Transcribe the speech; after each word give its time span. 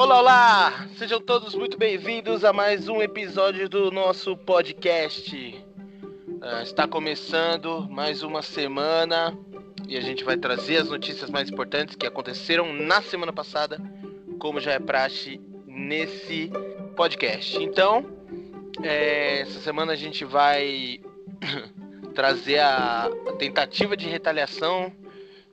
Olá, 0.00 0.18
olá! 0.18 0.88
Sejam 0.96 1.20
todos 1.20 1.54
muito 1.54 1.76
bem-vindos 1.76 2.42
a 2.42 2.54
mais 2.54 2.88
um 2.88 3.02
episódio 3.02 3.68
do 3.68 3.90
nosso 3.90 4.34
podcast. 4.34 5.62
Uh, 6.26 6.62
está 6.62 6.88
começando 6.88 7.86
mais 7.86 8.22
uma 8.22 8.40
semana 8.40 9.36
e 9.86 9.98
a 9.98 10.00
gente 10.00 10.24
vai 10.24 10.38
trazer 10.38 10.78
as 10.78 10.88
notícias 10.88 11.28
mais 11.28 11.50
importantes 11.50 11.96
que 11.96 12.06
aconteceram 12.06 12.72
na 12.72 13.02
semana 13.02 13.30
passada, 13.30 13.78
como 14.38 14.58
já 14.58 14.72
é 14.72 14.78
praxe 14.78 15.38
nesse 15.66 16.50
podcast. 16.96 17.62
Então, 17.62 18.06
é, 18.82 19.40
essa 19.40 19.60
semana 19.60 19.92
a 19.92 19.96
gente 19.96 20.24
vai 20.24 20.98
trazer 22.16 22.60
a, 22.60 23.04
a 23.04 23.32
tentativa 23.32 23.94
de 23.94 24.08
retaliação 24.08 24.90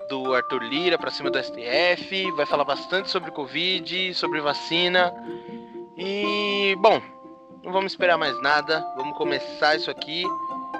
do 0.09 0.33
Arthur 0.33 0.63
Lira 0.63 0.97
para 0.97 1.11
cima 1.11 1.29
do 1.29 1.37
STF, 1.37 2.31
vai 2.31 2.45
falar 2.45 2.63
bastante 2.63 3.09
sobre 3.09 3.31
Covid, 3.31 4.13
sobre 4.13 4.39
vacina. 4.41 5.13
E, 5.97 6.75
bom, 6.79 7.01
não 7.63 7.71
vamos 7.71 7.91
esperar 7.91 8.17
mais 8.17 8.39
nada, 8.41 8.85
vamos 8.95 9.17
começar 9.17 9.75
isso 9.75 9.91
aqui. 9.91 10.23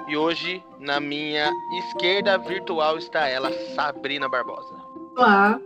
E 0.06 0.16
hoje, 0.16 0.62
na 0.78 1.00
minha 1.00 1.50
esquerda 1.78 2.38
virtual, 2.38 2.96
está 2.96 3.26
ela, 3.26 3.52
Sabrina 3.74 4.28
Barbosa. 4.28 4.74
Olá, 5.16 5.60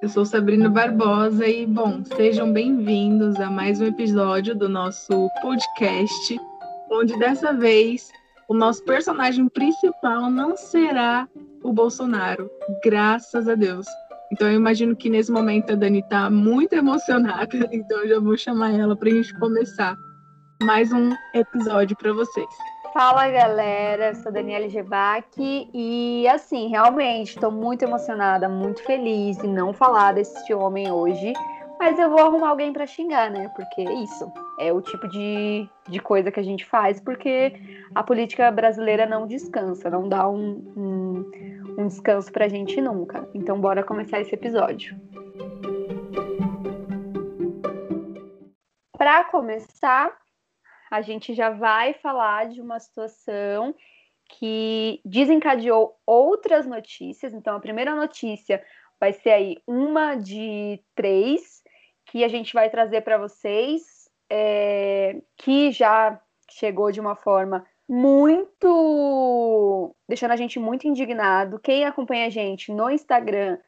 eu 0.00 0.08
sou 0.08 0.24
Sabrina 0.24 0.68
Barbosa 0.68 1.46
e, 1.46 1.66
bom, 1.66 2.04
sejam 2.04 2.52
bem-vindos 2.52 3.40
a 3.40 3.50
mais 3.50 3.80
um 3.80 3.86
episódio 3.86 4.54
do 4.54 4.68
nosso 4.68 5.28
podcast, 5.42 6.40
onde 6.90 7.18
dessa 7.18 7.52
vez 7.52 8.12
o 8.46 8.54
nosso 8.54 8.84
personagem 8.84 9.48
principal 9.48 10.30
não 10.30 10.56
será 10.56 11.28
o 11.62 11.72
Bolsonaro, 11.72 12.50
graças 12.84 13.48
a 13.48 13.54
Deus. 13.54 13.86
Então 14.32 14.48
eu 14.48 14.54
imagino 14.54 14.94
que 14.94 15.08
nesse 15.08 15.32
momento 15.32 15.72
a 15.72 15.76
Dani 15.76 16.00
está 16.00 16.28
muito 16.28 16.74
emocionada, 16.74 17.48
então 17.72 18.00
eu 18.00 18.08
já 18.08 18.20
vou 18.20 18.36
chamar 18.36 18.72
ela 18.72 18.96
para 18.96 19.08
a 19.08 19.12
gente 19.12 19.38
começar 19.38 19.96
mais 20.62 20.92
um 20.92 21.10
episódio 21.34 21.96
para 21.96 22.12
vocês. 22.12 22.46
Fala 22.92 23.28
galera, 23.28 24.08
eu 24.08 24.14
sou 24.16 24.32
Daniela 24.32 24.68
Gevac 24.68 25.28
e 25.38 26.26
assim, 26.28 26.68
realmente 26.68 27.30
estou 27.30 27.50
muito 27.50 27.82
emocionada, 27.82 28.48
muito 28.48 28.82
feliz 28.82 29.42
em 29.42 29.52
não 29.52 29.72
falar 29.72 30.14
desse 30.14 30.52
homem 30.52 30.90
hoje, 30.90 31.32
mas 31.78 31.98
eu 31.98 32.10
vou 32.10 32.20
arrumar 32.20 32.50
alguém 32.50 32.72
para 32.72 32.86
xingar, 32.86 33.30
né? 33.30 33.48
Porque 33.56 33.82
é 33.82 33.92
isso 33.94 34.30
é 34.58 34.72
o 34.72 34.82
tipo 34.82 35.06
de, 35.08 35.68
de 35.88 36.00
coisa 36.00 36.32
que 36.32 36.40
a 36.40 36.42
gente 36.42 36.64
faz, 36.64 37.00
porque 37.00 37.52
a 37.94 38.02
política 38.02 38.50
brasileira 38.50 39.06
não 39.06 39.26
descansa, 39.26 39.88
não 39.88 40.08
dá 40.08 40.28
um, 40.28 40.50
um, 40.76 41.30
um 41.78 41.86
descanso 41.86 42.30
pra 42.32 42.48
gente 42.48 42.80
nunca. 42.80 43.28
Então, 43.32 43.60
bora 43.60 43.84
começar 43.84 44.20
esse 44.20 44.34
episódio. 44.34 45.00
Para 48.96 49.24
começar, 49.24 50.12
a 50.90 51.00
gente 51.00 51.34
já 51.34 51.50
vai 51.50 51.94
falar 51.94 52.48
de 52.48 52.60
uma 52.60 52.80
situação 52.80 53.72
que 54.28 55.00
desencadeou 55.04 55.96
outras 56.04 56.66
notícias. 56.66 57.32
Então, 57.32 57.56
a 57.56 57.60
primeira 57.60 57.94
notícia 57.94 58.62
vai 59.00 59.12
ser 59.12 59.30
aí 59.30 59.56
uma 59.68 60.16
de 60.16 60.82
três 60.96 61.62
que 62.08 62.24
a 62.24 62.28
gente 62.28 62.54
vai 62.54 62.70
trazer 62.70 63.02
para 63.02 63.18
vocês, 63.18 64.08
é, 64.30 65.20
que 65.36 65.70
já 65.70 66.20
chegou 66.50 66.90
de 66.90 67.00
uma 67.00 67.14
forma 67.14 67.64
muito. 67.88 69.94
deixando 70.08 70.32
a 70.32 70.36
gente 70.36 70.58
muito 70.58 70.86
indignado. 70.86 71.58
Quem 71.58 71.84
acompanha 71.84 72.26
a 72.26 72.30
gente 72.30 72.72
no 72.72 72.90
Instagram 72.90 73.58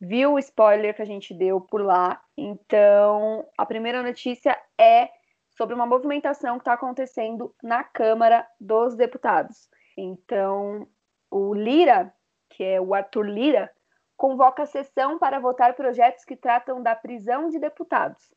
viu 0.00 0.34
o 0.34 0.38
spoiler 0.38 0.94
que 0.94 1.02
a 1.02 1.06
gente 1.06 1.34
deu 1.34 1.60
por 1.60 1.82
lá. 1.82 2.20
Então, 2.36 3.46
a 3.56 3.64
primeira 3.64 4.02
notícia 4.02 4.58
é 4.78 5.08
sobre 5.56 5.74
uma 5.74 5.86
movimentação 5.86 6.56
que 6.56 6.62
está 6.62 6.74
acontecendo 6.74 7.54
na 7.62 7.82
Câmara 7.82 8.46
dos 8.60 8.94
Deputados. 8.94 9.68
Então, 9.96 10.86
o 11.30 11.54
Lira, 11.54 12.12
que 12.50 12.62
é 12.62 12.80
o 12.80 12.94
Arthur 12.94 13.24
Lira, 13.24 13.70
convoca 14.16 14.62
a 14.62 14.66
sessão 14.66 15.18
para 15.18 15.38
votar 15.38 15.74
projetos 15.74 16.24
que 16.24 16.36
tratam 16.36 16.82
da 16.82 16.94
prisão 16.94 17.48
de 17.48 17.58
deputados. 17.58 18.32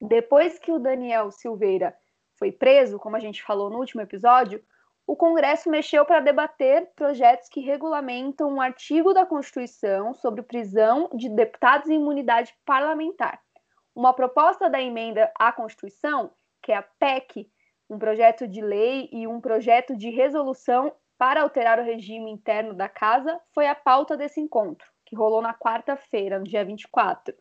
Depois 0.00 0.58
que 0.58 0.72
o 0.72 0.78
Daniel 0.78 1.30
Silveira 1.30 1.96
foi 2.38 2.52
preso, 2.52 2.98
como 2.98 3.16
a 3.16 3.20
gente 3.20 3.42
falou 3.42 3.68
no 3.68 3.78
último 3.78 4.00
episódio, 4.00 4.64
o 5.06 5.16
Congresso 5.16 5.70
mexeu 5.70 6.04
para 6.04 6.20
debater 6.20 6.90
projetos 6.94 7.48
que 7.48 7.60
regulamentam 7.60 8.48
um 8.52 8.60
artigo 8.60 9.14
da 9.14 9.24
Constituição 9.24 10.12
sobre 10.12 10.42
prisão 10.42 11.08
de 11.14 11.28
deputados 11.30 11.88
e 11.88 11.94
imunidade 11.94 12.54
parlamentar. 12.64 13.40
Uma 13.94 14.12
proposta 14.12 14.68
da 14.68 14.80
emenda 14.80 15.32
à 15.38 15.50
Constituição, 15.50 16.30
que 16.62 16.72
é 16.72 16.76
a 16.76 16.82
PEC, 16.82 17.50
um 17.90 17.98
projeto 17.98 18.46
de 18.46 18.60
lei 18.60 19.08
e 19.10 19.26
um 19.26 19.40
projeto 19.40 19.96
de 19.96 20.10
resolução 20.10 20.92
para 21.16 21.42
alterar 21.42 21.80
o 21.80 21.84
regime 21.84 22.30
interno 22.30 22.74
da 22.74 22.88
casa, 22.88 23.40
foi 23.54 23.66
a 23.66 23.74
pauta 23.74 24.16
desse 24.16 24.40
encontro, 24.40 24.86
que 25.08 25.16
rolou 25.16 25.40
na 25.40 25.54
quarta-feira, 25.54 26.38
no 26.38 26.44
dia 26.44 26.64
24. 26.64 27.34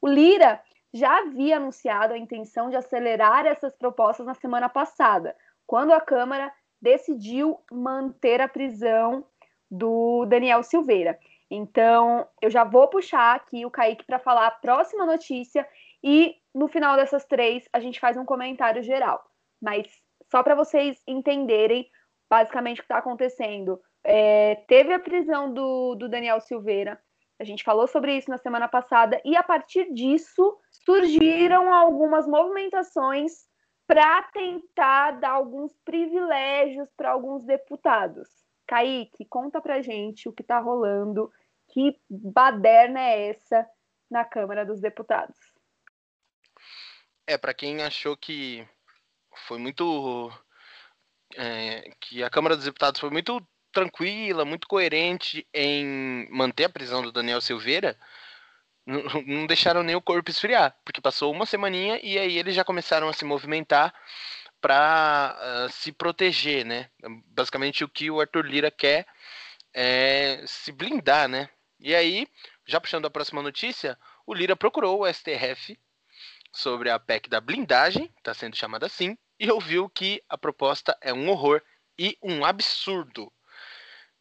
O 0.00 0.08
Lira 0.08 0.60
já 0.92 1.18
havia 1.18 1.56
anunciado 1.56 2.12
a 2.12 2.18
intenção 2.18 2.68
de 2.68 2.76
acelerar 2.76 3.46
essas 3.46 3.76
propostas 3.76 4.26
na 4.26 4.34
semana 4.34 4.68
passada, 4.68 5.34
quando 5.66 5.92
a 5.92 6.00
Câmara 6.00 6.52
decidiu 6.80 7.58
manter 7.70 8.40
a 8.40 8.48
prisão 8.48 9.24
do 9.70 10.26
Daniel 10.26 10.62
Silveira. 10.62 11.18
Então, 11.50 12.26
eu 12.40 12.50
já 12.50 12.64
vou 12.64 12.88
puxar 12.88 13.36
aqui 13.36 13.64
o 13.64 13.70
Kaique 13.70 14.04
para 14.04 14.18
falar 14.18 14.46
a 14.46 14.50
próxima 14.50 15.06
notícia 15.06 15.66
e 16.02 16.34
no 16.54 16.66
final 16.66 16.96
dessas 16.96 17.24
três 17.24 17.68
a 17.72 17.78
gente 17.78 18.00
faz 18.00 18.16
um 18.16 18.24
comentário 18.24 18.82
geral. 18.82 19.24
Mas 19.60 19.86
só 20.30 20.42
para 20.42 20.54
vocês 20.54 21.00
entenderem 21.06 21.88
basicamente 22.28 22.78
o 22.78 22.82
que 22.82 22.86
está 22.86 22.98
acontecendo. 22.98 23.78
É, 24.02 24.56
teve 24.66 24.92
a 24.92 24.98
prisão 24.98 25.52
do, 25.52 25.94
do 25.94 26.08
Daniel 26.08 26.40
Silveira, 26.40 26.98
a 27.38 27.44
gente 27.44 27.64
falou 27.64 27.86
sobre 27.86 28.16
isso 28.16 28.30
na 28.30 28.38
semana 28.38 28.68
passada, 28.68 29.20
e 29.24 29.36
a 29.36 29.42
partir 29.42 29.92
disso 29.92 30.58
surgiram 30.70 31.72
algumas 31.72 32.26
movimentações 32.26 33.46
para 33.86 34.22
tentar 34.32 35.12
dar 35.12 35.32
alguns 35.32 35.72
privilégios 35.84 36.88
para 36.96 37.10
alguns 37.10 37.44
deputados. 37.44 38.28
Kaique, 38.66 39.24
conta 39.26 39.60
pra 39.60 39.82
gente 39.82 40.28
o 40.28 40.32
que 40.32 40.42
está 40.42 40.58
rolando, 40.58 41.30
que 41.68 41.98
baderna 42.08 43.00
é 43.00 43.30
essa 43.30 43.68
na 44.10 44.24
Câmara 44.24 44.64
dos 44.64 44.80
Deputados? 44.80 45.36
É, 47.26 47.36
para 47.36 47.54
quem 47.54 47.82
achou 47.82 48.16
que 48.16 48.66
foi 49.46 49.58
muito. 49.58 50.30
É, 51.36 51.90
que 52.00 52.22
a 52.22 52.30
Câmara 52.30 52.54
dos 52.54 52.64
Deputados 52.64 53.00
foi 53.00 53.10
muito 53.10 53.40
tranquila, 53.72 54.44
muito 54.44 54.68
coerente 54.68 55.46
em 55.52 56.28
manter 56.30 56.64
a 56.64 56.68
prisão 56.68 57.02
do 57.02 57.12
Daniel 57.12 57.40
Silveira, 57.40 57.98
não, 59.26 59.46
deixaram 59.46 59.82
nem 59.82 59.96
o 59.96 60.02
corpo 60.02 60.30
esfriar, 60.30 60.76
porque 60.84 61.00
passou 61.00 61.32
uma 61.32 61.46
semaninha 61.46 62.00
e 62.02 62.18
aí 62.18 62.38
eles 62.38 62.54
já 62.54 62.64
começaram 62.64 63.08
a 63.08 63.12
se 63.12 63.24
movimentar 63.24 63.94
para 64.60 65.36
uh, 65.36 65.66
ah, 65.66 65.68
se 65.70 65.90
proteger, 65.90 66.64
né? 66.64 66.88
Basicamente 67.26 67.82
o 67.82 67.88
que 67.88 68.10
o 68.10 68.20
Arthur 68.20 68.46
Lira 68.46 68.70
quer 68.70 69.06
é 69.74 70.44
se 70.46 70.70
blindar, 70.70 71.28
né? 71.28 71.48
E 71.80 71.94
aí, 71.94 72.28
já 72.64 72.80
puxando 72.80 73.06
a 73.06 73.10
próxima 73.10 73.42
notícia, 73.42 73.98
o 74.24 74.32
Lira 74.32 74.54
procurou 74.54 75.02
o 75.02 75.12
STF 75.12 75.76
sobre 76.52 76.90
a 76.90 76.98
PEC 76.98 77.28
da 77.28 77.40
blindagem, 77.40 78.12
está 78.18 78.32
sendo 78.34 78.56
chamada 78.56 78.86
assim, 78.86 79.16
e 79.40 79.50
ouviu 79.50 79.88
que 79.88 80.22
a 80.28 80.38
proposta 80.38 80.96
é 81.00 81.12
um 81.12 81.28
horror 81.28 81.60
e 81.98 82.16
um 82.22 82.44
absurdo. 82.44 83.32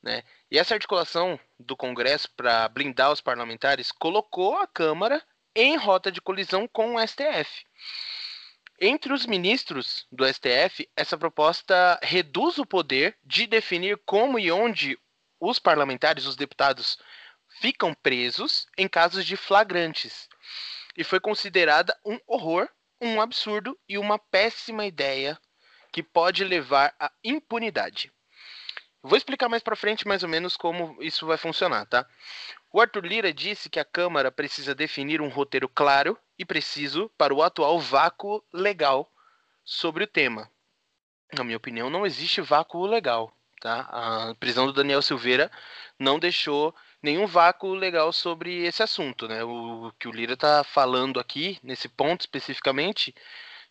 Né? 0.01 0.23
E 0.49 0.57
essa 0.57 0.73
articulação 0.73 1.39
do 1.59 1.77
Congresso 1.77 2.29
para 2.35 2.67
blindar 2.67 3.11
os 3.11 3.21
parlamentares 3.21 3.91
colocou 3.91 4.57
a 4.57 4.65
Câmara 4.65 5.23
em 5.55 5.75
rota 5.77 6.11
de 6.11 6.21
colisão 6.21 6.67
com 6.67 6.95
o 6.95 7.07
STF. 7.07 7.65
Entre 8.79 9.13
os 9.13 9.27
ministros 9.27 10.07
do 10.11 10.25
STF, 10.25 10.89
essa 10.95 11.15
proposta 11.15 11.99
reduz 12.01 12.57
o 12.57 12.65
poder 12.65 13.15
de 13.23 13.45
definir 13.45 14.01
como 14.05 14.39
e 14.39 14.51
onde 14.51 14.97
os 15.39 15.59
parlamentares, 15.59 16.25
os 16.25 16.35
deputados, 16.35 16.97
ficam 17.59 17.93
presos 17.93 18.65
em 18.75 18.87
casos 18.87 19.23
de 19.25 19.35
flagrantes. 19.35 20.27
E 20.97 21.03
foi 21.03 21.19
considerada 21.19 21.95
um 22.03 22.17
horror, 22.25 22.67
um 22.99 23.21
absurdo 23.21 23.77
e 23.87 23.99
uma 23.99 24.17
péssima 24.17 24.85
ideia 24.85 25.39
que 25.91 26.01
pode 26.01 26.43
levar 26.43 26.95
à 26.99 27.11
impunidade. 27.23 28.11
Vou 29.03 29.17
explicar 29.17 29.49
mais 29.49 29.63
para 29.63 29.75
frente 29.75 30.07
mais 30.07 30.21
ou 30.21 30.29
menos 30.29 30.55
como 30.55 30.95
isso 31.01 31.25
vai 31.25 31.37
funcionar, 31.37 31.85
tá? 31.87 32.05
O 32.71 32.79
Arthur 32.79 33.05
Lira 33.05 33.33
disse 33.33 33.69
que 33.69 33.79
a 33.79 33.85
Câmara 33.85 34.31
precisa 34.31 34.75
definir 34.75 35.21
um 35.21 35.29
roteiro 35.29 35.67
claro 35.67 36.17
e 36.37 36.45
preciso 36.45 37.09
para 37.17 37.33
o 37.33 37.41
atual 37.41 37.79
vácuo 37.79 38.43
legal 38.53 39.11
sobre 39.65 40.03
o 40.03 40.07
tema. 40.07 40.49
Na 41.33 41.43
minha 41.43 41.57
opinião, 41.57 41.89
não 41.89 42.05
existe 42.05 42.41
vácuo 42.41 42.85
legal, 42.85 43.33
tá? 43.59 43.87
A 43.91 44.35
prisão 44.35 44.67
do 44.67 44.73
Daniel 44.73 45.01
Silveira 45.01 45.51
não 45.97 46.19
deixou 46.19 46.75
nenhum 47.01 47.25
vácuo 47.25 47.73
legal 47.73 48.13
sobre 48.13 48.65
esse 48.65 48.83
assunto, 48.83 49.27
né? 49.27 49.43
O 49.43 49.91
que 49.97 50.07
o 50.07 50.11
Lira 50.11 50.33
está 50.33 50.63
falando 50.63 51.19
aqui, 51.19 51.57
nesse 51.63 51.89
ponto 51.89 52.21
especificamente, 52.21 53.15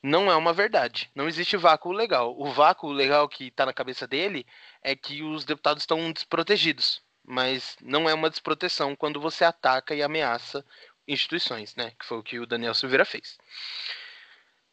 não 0.03 0.31
é 0.31 0.37
uma 0.37 0.53
verdade. 0.53 1.11
Não 1.15 1.29
existe 1.29 1.57
vácuo 1.57 1.93
legal. 1.93 2.35
O 2.39 2.51
vácuo 2.53 2.91
legal 2.91 3.29
que 3.29 3.49
está 3.49 3.67
na 3.67 3.73
cabeça 3.73 4.07
dele 4.07 4.47
é 4.83 4.97
que 4.97 5.23
os 5.23 5.45
deputados 5.45 5.83
estão 5.83 6.11
desprotegidos. 6.13 7.03
Mas 7.25 7.77
não 7.83 8.09
é 8.09 8.15
uma 8.15 8.31
desproteção 8.31 8.97
quando 8.97 9.21
você 9.21 9.45
ataca 9.45 9.95
e 9.95 10.03
ameaça 10.03 10.65
instituições, 11.07 11.75
né? 11.77 11.93
Que 11.99 12.07
foi 12.07 12.19
o 12.19 12.23
que 12.23 12.39
o 12.39 12.47
Daniel 12.47 12.75
Silveira 12.75 13.05
fez. 13.05 13.39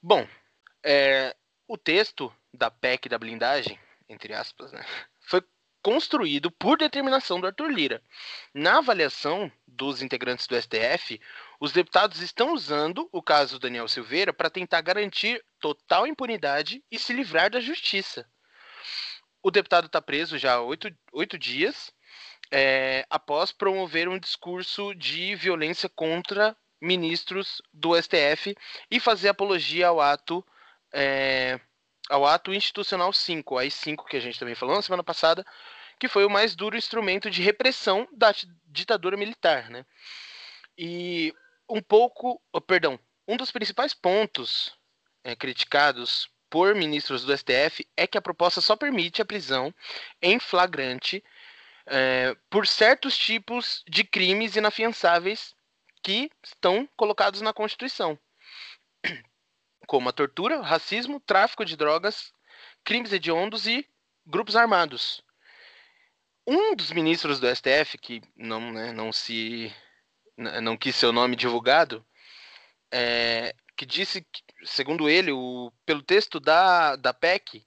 Bom, 0.02 0.28
é, 0.84 1.36
o 1.68 1.78
texto 1.78 2.34
da 2.54 2.72
PEC 2.72 3.10
da 3.10 3.18
blindagem, 3.18 3.78
entre 4.08 4.34
aspas, 4.34 4.72
né, 4.72 4.86
foi 5.20 5.44
construído 5.82 6.50
por 6.52 6.78
determinação 6.78 7.40
do 7.40 7.48
Arthur 7.48 7.70
Lira. 7.70 8.02
Na 8.54 8.78
avaliação 8.78 9.52
dos 9.66 10.02
integrantes 10.02 10.48
do 10.48 10.56
STF, 10.56 11.20
os 11.60 11.72
deputados 11.72 12.22
estão 12.22 12.54
usando 12.54 13.10
o 13.12 13.22
caso 13.22 13.60
Daniel 13.60 13.88
Silveira 13.88 14.32
para 14.32 14.50
tentar 14.50 14.82
garantir 14.82 15.44
total 15.60 16.06
impunidade 16.06 16.84
e 16.92 17.00
se 17.00 17.14
livrar 17.14 17.50
da 17.50 17.60
justiça. 17.60 18.30
O 19.42 19.50
deputado 19.50 19.88
está 19.88 20.02
preso 20.02 20.38
já 20.38 20.56
há 20.56 20.62
oito, 20.62 20.90
oito 21.14 21.38
dias, 21.38 21.92
é, 22.52 23.06
após 23.10 23.52
promover 23.52 24.08
um 24.08 24.20
discurso 24.20 24.94
de 24.94 25.36
violência 25.36 25.90
contra 25.90 26.56
ministros 26.80 27.62
do 27.74 28.00
STF 28.00 28.56
e 28.90 29.00
fazer 29.00 29.30
apologia 29.30 29.88
ao 29.88 30.00
ato 30.00 30.46
é, 30.94 31.60
ao 32.10 32.26
ato 32.26 32.54
institucional 32.54 33.12
5, 33.12 33.58
AI 33.58 33.70
5 33.70 34.06
que 34.06 34.16
a 34.16 34.20
gente 34.20 34.40
também 34.40 34.56
falou 34.56 34.76
na 34.76 34.82
semana 34.82 35.04
passada, 35.04 35.46
que 36.00 36.08
foi 36.08 36.24
o 36.24 36.30
mais 36.30 36.56
duro 36.56 36.78
instrumento 36.78 37.30
de 37.30 37.42
repressão 37.42 38.08
da 38.12 38.34
ditadura 38.66 39.18
militar, 39.18 39.70
né? 39.70 39.86
E 40.78 41.34
um 41.70 41.82
pouco, 41.82 42.42
oh, 42.52 42.62
perdão, 42.62 43.00
um 43.28 43.38
dos 43.38 43.52
principais 43.52 43.94
pontos 43.94 44.78
é, 45.24 45.36
criticados 45.36 46.30
por 46.50 46.74
ministros 46.76 47.26
do 47.26 47.38
STF 47.38 47.86
é 47.96 48.08
que 48.08 48.18
a 48.18 48.22
proposta 48.22 48.62
só 48.62 48.76
permite 48.76 49.22
a 49.22 49.26
prisão 49.26 49.74
em 50.22 50.40
flagrante 50.40 51.24
é, 51.86 52.36
por 52.50 52.66
certos 52.66 53.18
tipos 53.18 53.84
de 53.88 54.04
crimes 54.04 54.56
inafiançáveis 54.56 55.54
que 56.02 56.32
estão 56.44 56.88
colocados 56.96 57.42
na 57.42 57.54
Constituição, 57.54 58.18
como 59.88 60.08
a 60.08 60.14
tortura, 60.14 60.62
racismo, 60.62 61.20
tráfico 61.20 61.66
de 61.66 61.76
drogas, 61.76 62.32
crimes 62.84 63.12
hediondos 63.12 63.68
e 63.68 63.86
grupos 64.26 64.56
armados. 64.56 65.22
Um 66.46 66.76
dos 66.76 66.92
ministros 66.92 67.42
do 67.42 67.54
STF, 67.54 67.98
que 67.98 68.22
não, 68.36 68.72
né, 68.72 68.94
não 68.94 69.12
se 69.12 69.74
não 70.38 70.78
quis 70.78 70.96
seu 70.96 71.12
nome 71.12 71.36
divulgado, 71.36 72.06
é, 72.92 73.54
que 73.76 73.86
disse, 73.86 74.22
que, 74.22 74.44
segundo 74.64 75.10
ele, 75.10 75.32
o, 75.32 75.72
pelo 75.86 76.02
texto 76.02 76.40
da, 76.40 76.96
da 76.96 77.14
PEC, 77.14 77.66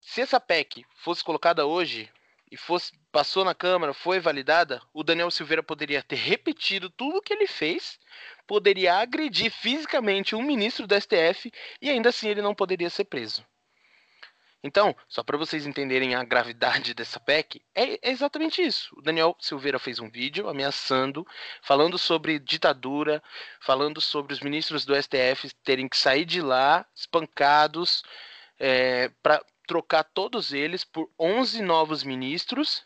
se 0.00 0.20
essa 0.20 0.40
PEC 0.40 0.84
fosse 0.96 1.22
colocada 1.22 1.66
hoje 1.66 2.10
e 2.50 2.56
fosse 2.56 2.92
passou 3.10 3.44
na 3.44 3.54
Câmara, 3.54 3.94
foi 3.94 4.20
validada, 4.20 4.80
o 4.92 5.02
Daniel 5.02 5.30
Silveira 5.30 5.62
poderia 5.62 6.02
ter 6.02 6.16
repetido 6.16 6.90
tudo 6.90 7.18
o 7.18 7.22
que 7.22 7.32
ele 7.32 7.46
fez, 7.46 7.98
poderia 8.46 8.94
agredir 8.94 9.50
fisicamente 9.50 10.36
um 10.36 10.42
ministro 10.42 10.86
do 10.86 10.94
STF 10.94 11.50
e 11.80 11.88
ainda 11.88 12.10
assim 12.10 12.28
ele 12.28 12.42
não 12.42 12.54
poderia 12.54 12.90
ser 12.90 13.04
preso. 13.04 13.44
Então, 14.66 14.96
só 15.08 15.22
para 15.22 15.38
vocês 15.38 15.64
entenderem 15.64 16.16
a 16.16 16.24
gravidade 16.24 16.92
dessa 16.92 17.20
PEC, 17.20 17.62
é, 17.72 18.10
exatamente 18.10 18.60
isso. 18.60 18.92
O 18.98 19.00
Daniel 19.00 19.36
Silveira 19.38 19.78
fez 19.78 20.00
um 20.00 20.10
vídeo 20.10 20.48
ameaçando, 20.48 21.24
falando 21.62 21.96
sobre 21.96 22.40
ditadura, 22.40 23.22
falando 23.60 24.00
sobre 24.00 24.32
os 24.32 24.40
ministros 24.40 24.84
do 24.84 25.00
STF 25.00 25.54
terem 25.62 25.88
que 25.88 25.96
sair 25.96 26.24
de 26.24 26.40
lá 26.42 26.84
espancados 26.96 28.02
é, 28.58 29.08
para 29.22 29.40
trocar 29.68 30.02
todos 30.02 30.52
eles 30.52 30.82
por 30.82 31.08
11 31.16 31.62
novos 31.62 32.02
ministros 32.02 32.84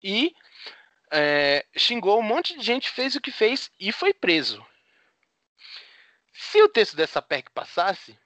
e 0.00 0.36
é, 1.10 1.66
xingou 1.76 2.20
um 2.20 2.22
monte 2.22 2.56
de 2.56 2.64
gente, 2.64 2.88
fez 2.90 3.16
o 3.16 3.20
que 3.20 3.32
fez 3.32 3.72
e 3.80 3.90
foi 3.90 4.14
preso. 4.14 4.64
Se 6.32 6.62
o 6.62 6.68
texto 6.68 6.94
dessa 6.94 7.20
PEC 7.20 7.50
passasse, 7.50 8.16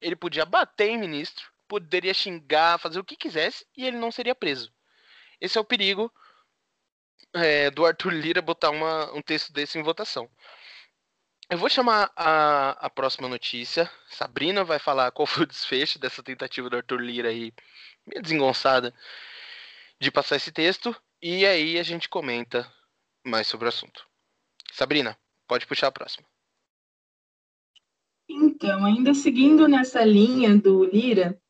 ele 0.00 0.16
podia 0.16 0.46
bater 0.46 0.88
em 0.88 0.96
ministro, 0.96 1.50
poderia 1.70 2.12
xingar, 2.12 2.80
fazer 2.80 2.98
o 2.98 3.04
que 3.04 3.14
quisesse 3.14 3.64
e 3.76 3.86
ele 3.86 3.96
não 3.96 4.10
seria 4.10 4.34
preso. 4.34 4.72
Esse 5.40 5.56
é 5.56 5.60
o 5.60 5.64
perigo 5.64 6.12
é, 7.32 7.70
do 7.70 7.86
Arthur 7.86 8.12
Lira 8.12 8.42
botar 8.42 8.70
uma, 8.70 9.12
um 9.14 9.22
texto 9.22 9.52
desse 9.52 9.78
em 9.78 9.82
votação. 9.82 10.28
Eu 11.48 11.56
vou 11.56 11.68
chamar 11.68 12.10
a, 12.16 12.70
a 12.86 12.90
próxima 12.90 13.28
notícia. 13.28 13.88
Sabrina 14.08 14.64
vai 14.64 14.80
falar 14.80 15.12
qual 15.12 15.26
foi 15.26 15.44
o 15.44 15.46
desfecho 15.46 15.96
dessa 15.96 16.24
tentativa 16.24 16.68
do 16.68 16.76
Arthur 16.76 17.00
Lira 17.00 17.28
aí, 17.28 17.52
meio 18.04 18.20
desengonçada, 18.20 18.92
de 20.00 20.10
passar 20.10 20.36
esse 20.36 20.50
texto. 20.50 20.94
E 21.22 21.46
aí 21.46 21.78
a 21.78 21.84
gente 21.84 22.08
comenta 22.08 22.68
mais 23.24 23.46
sobre 23.46 23.66
o 23.66 23.68
assunto. 23.68 24.04
Sabrina, 24.72 25.16
pode 25.46 25.68
puxar 25.68 25.86
a 25.86 25.92
próxima. 25.92 26.26
Então, 28.28 28.84
ainda 28.84 29.14
seguindo 29.14 29.68
nessa 29.68 30.04
linha 30.04 30.56
do 30.56 30.84
Lira, 30.84 31.40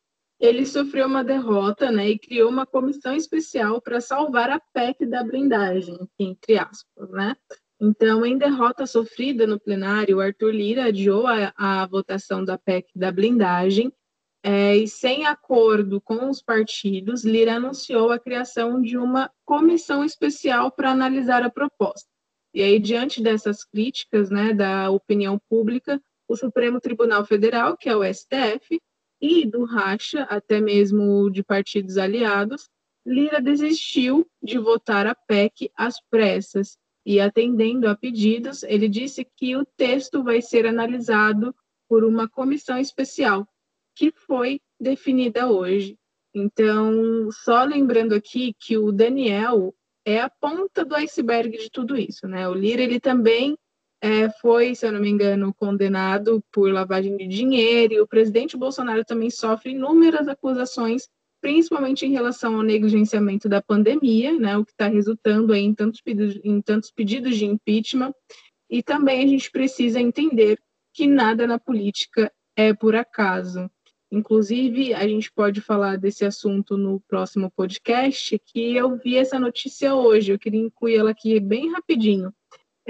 ele 0.41 0.65
sofreu 0.65 1.07
uma 1.07 1.23
derrota 1.23 1.93
né, 1.93 2.09
e 2.09 2.19
criou 2.19 2.49
uma 2.49 2.65
comissão 2.65 3.15
especial 3.15 3.81
para 3.81 4.01
salvar 4.01 4.49
a 4.51 4.59
PEC 4.59 5.05
da 5.05 5.23
blindagem, 5.23 5.99
entre 6.19 6.59
aspas. 6.59 7.11
Né? 7.11 7.37
Então, 7.79 8.25
em 8.25 8.39
derrota 8.39 8.87
sofrida 8.87 9.47
no 9.47 9.61
plenário, 9.61 10.19
Arthur 10.19 10.53
Lira 10.53 10.87
adiou 10.87 11.27
a, 11.27 11.53
a 11.57 11.87
votação 11.87 12.43
da 12.43 12.57
PEC 12.57 12.89
da 12.97 13.13
blindagem 13.13 13.93
é, 14.43 14.75
e, 14.75 14.89
sem 14.89 15.27
acordo 15.27 16.01
com 16.01 16.31
os 16.31 16.41
partidos, 16.43 17.23
Lira 17.23 17.57
anunciou 17.57 18.11
a 18.11 18.19
criação 18.19 18.81
de 18.81 18.97
uma 18.97 19.31
comissão 19.45 20.03
especial 20.03 20.73
para 20.73 20.91
analisar 20.91 21.43
a 21.43 21.51
proposta. 21.51 22.09
E 22.55 22.63
aí, 22.63 22.79
diante 22.79 23.23
dessas 23.23 23.63
críticas 23.63 24.31
né, 24.31 24.55
da 24.55 24.91
opinião 24.91 25.39
pública, 25.51 26.01
o 26.27 26.35
Supremo 26.35 26.81
Tribunal 26.81 27.27
Federal, 27.27 27.77
que 27.77 27.91
é 27.91 27.95
o 27.95 28.03
STF, 28.03 28.81
e 29.21 29.47
do 29.47 29.65
racha, 29.65 30.23
até 30.23 30.61
mesmo 30.61 31.31
de 31.31 31.43
partidos 31.43 31.99
aliados, 31.99 32.69
Lira 33.05 33.41
desistiu 33.41 34.27
de 34.43 34.59
votar 34.59 35.07
a 35.07 35.15
PEC 35.15 35.71
às 35.77 35.97
pressas 36.11 36.77
e, 37.05 37.21
atendendo 37.21 37.89
a 37.89 37.97
pedidos, 37.97 38.63
ele 38.63 38.89
disse 38.89 39.27
que 39.37 39.57
o 39.57 39.65
texto 39.65 40.23
vai 40.23 40.43
ser 40.43 40.67
analisado 40.67 41.55
por 41.89 42.05
uma 42.05 42.29
comissão 42.29 42.79
especial, 42.79 43.47
que 43.97 44.13
foi 44.13 44.61
definida 44.79 45.51
hoje. 45.51 45.99
Então, 46.35 47.29
só 47.33 47.65
lembrando 47.65 48.15
aqui 48.15 48.55
que 48.59 48.77
o 48.77 48.93
Daniel 48.93 49.75
é 50.05 50.21
a 50.21 50.31
ponta 50.31 50.85
do 50.85 50.95
iceberg 50.95 51.59
de 51.59 51.71
tudo 51.71 51.97
isso, 51.97 52.29
né? 52.29 52.49
O 52.49 52.55
Lira, 52.55 52.83
ele 52.83 53.01
também 53.01 53.57
é, 54.03 54.31
foi, 54.41 54.75
se 54.75 54.87
eu 54.87 54.93
não 54.93 55.01
me 55.01 55.11
engano, 55.11 55.53
condenado 55.53 56.43
por 56.51 56.73
lavagem 56.73 57.17
de 57.17 57.27
dinheiro, 57.27 57.95
e 57.95 58.01
o 58.01 58.07
presidente 58.07 58.57
Bolsonaro 58.57 59.05
também 59.05 59.31
sofre 59.31 59.73
inúmeras 59.73 60.27
acusações, 60.27 61.09
principalmente 61.41 62.07
em 62.07 62.11
relação 62.11 62.57
ao 62.57 62.63
negligenciamento 62.63 63.49
da 63.49 63.61
pandemia, 63.63 64.39
né, 64.39 64.57
o 64.57 64.65
que 64.65 64.73
está 64.73 64.89
resultando 64.89 65.55
em 65.55 65.75
tantos, 65.75 66.01
pedidos, 66.01 66.41
em 66.43 66.61
tantos 66.61 66.91
pedidos 66.91 67.37
de 67.37 67.47
impeachment, 67.47 68.13
e 68.69 68.83
também 68.83 69.25
a 69.25 69.27
gente 69.27 69.51
precisa 69.51 70.01
entender 70.01 70.59
que 70.95 71.07
nada 71.07 71.47
na 71.47 71.59
política 71.59 72.33
é 72.57 72.73
por 72.73 72.95
acaso. 72.95 73.71
Inclusive, 74.13 74.93
a 74.93 75.07
gente 75.07 75.31
pode 75.33 75.61
falar 75.61 75.97
desse 75.97 76.25
assunto 76.25 76.77
no 76.77 77.01
próximo 77.01 77.51
podcast, 77.51 78.39
que 78.47 78.75
eu 78.75 78.97
vi 78.97 79.17
essa 79.17 79.39
notícia 79.39 79.95
hoje, 79.95 80.33
eu 80.33 80.39
queria 80.39 80.61
incluir 80.61 80.97
ela 80.97 81.11
aqui 81.11 81.39
bem 81.39 81.71
rapidinho. 81.71 82.33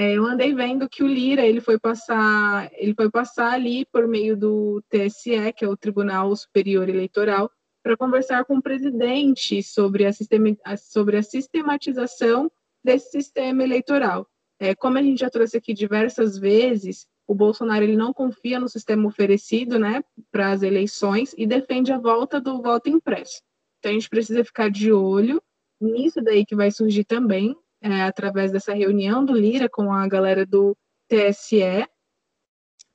É, 0.01 0.15
eu 0.15 0.25
andei 0.25 0.55
vendo 0.55 0.89
que 0.89 1.03
o 1.03 1.07
Lira 1.07 1.45
ele 1.45 1.61
foi 1.61 1.79
passar 1.79 2.71
ele 2.73 2.95
foi 2.95 3.11
passar 3.11 3.53
ali 3.53 3.85
por 3.85 4.09
meio 4.09 4.35
do 4.35 4.83
TSE, 4.89 5.53
que 5.55 5.63
é 5.63 5.69
o 5.69 5.77
Tribunal 5.77 6.35
Superior 6.35 6.89
Eleitoral, 6.89 7.51
para 7.83 7.99
conversar 7.99 8.47
com 8.47 8.57
o 8.57 8.63
presidente 8.63 9.63
sobre 9.63 10.07
a, 10.07 10.13
sistema, 10.15 10.57
sobre 10.79 11.19
a 11.19 11.23
sistematização 11.23 12.51
desse 12.83 13.11
sistema 13.11 13.63
eleitoral. 13.63 14.27
É, 14.59 14.75
como 14.75 14.97
a 14.97 15.03
gente 15.03 15.21
já 15.21 15.29
trouxe 15.29 15.59
aqui 15.59 15.75
diversas 15.75 16.39
vezes, 16.39 17.07
o 17.29 17.35
Bolsonaro 17.35 17.85
ele 17.85 17.95
não 17.95 18.15
confia 18.15 18.59
no 18.59 18.71
sistema 18.71 19.07
oferecido 19.07 19.79
né, 19.79 20.03
para 20.33 20.53
as 20.53 20.63
eleições 20.63 21.35
e 21.37 21.47
defende 21.47 21.93
a 21.93 21.99
volta 21.99 22.41
do 22.41 22.63
voto 22.63 22.89
impresso. 22.89 23.43
Então 23.79 23.91
a 23.91 23.95
gente 23.95 24.09
precisa 24.09 24.43
ficar 24.47 24.71
de 24.71 24.91
olho 24.91 25.43
nisso 25.79 26.23
daí 26.23 26.47
que 26.47 26.57
vai 26.57 26.71
surgir 26.71 27.05
também, 27.05 27.55
é, 27.83 28.03
através 28.03 28.53
dessa 28.53 28.75
reunião 28.75 29.25
do 29.25 29.33
Lira 29.33 29.69
com 29.69 29.93
a 29.93 30.07
galera 30.07 30.45
do 30.45 30.77
TSE. 31.09 31.87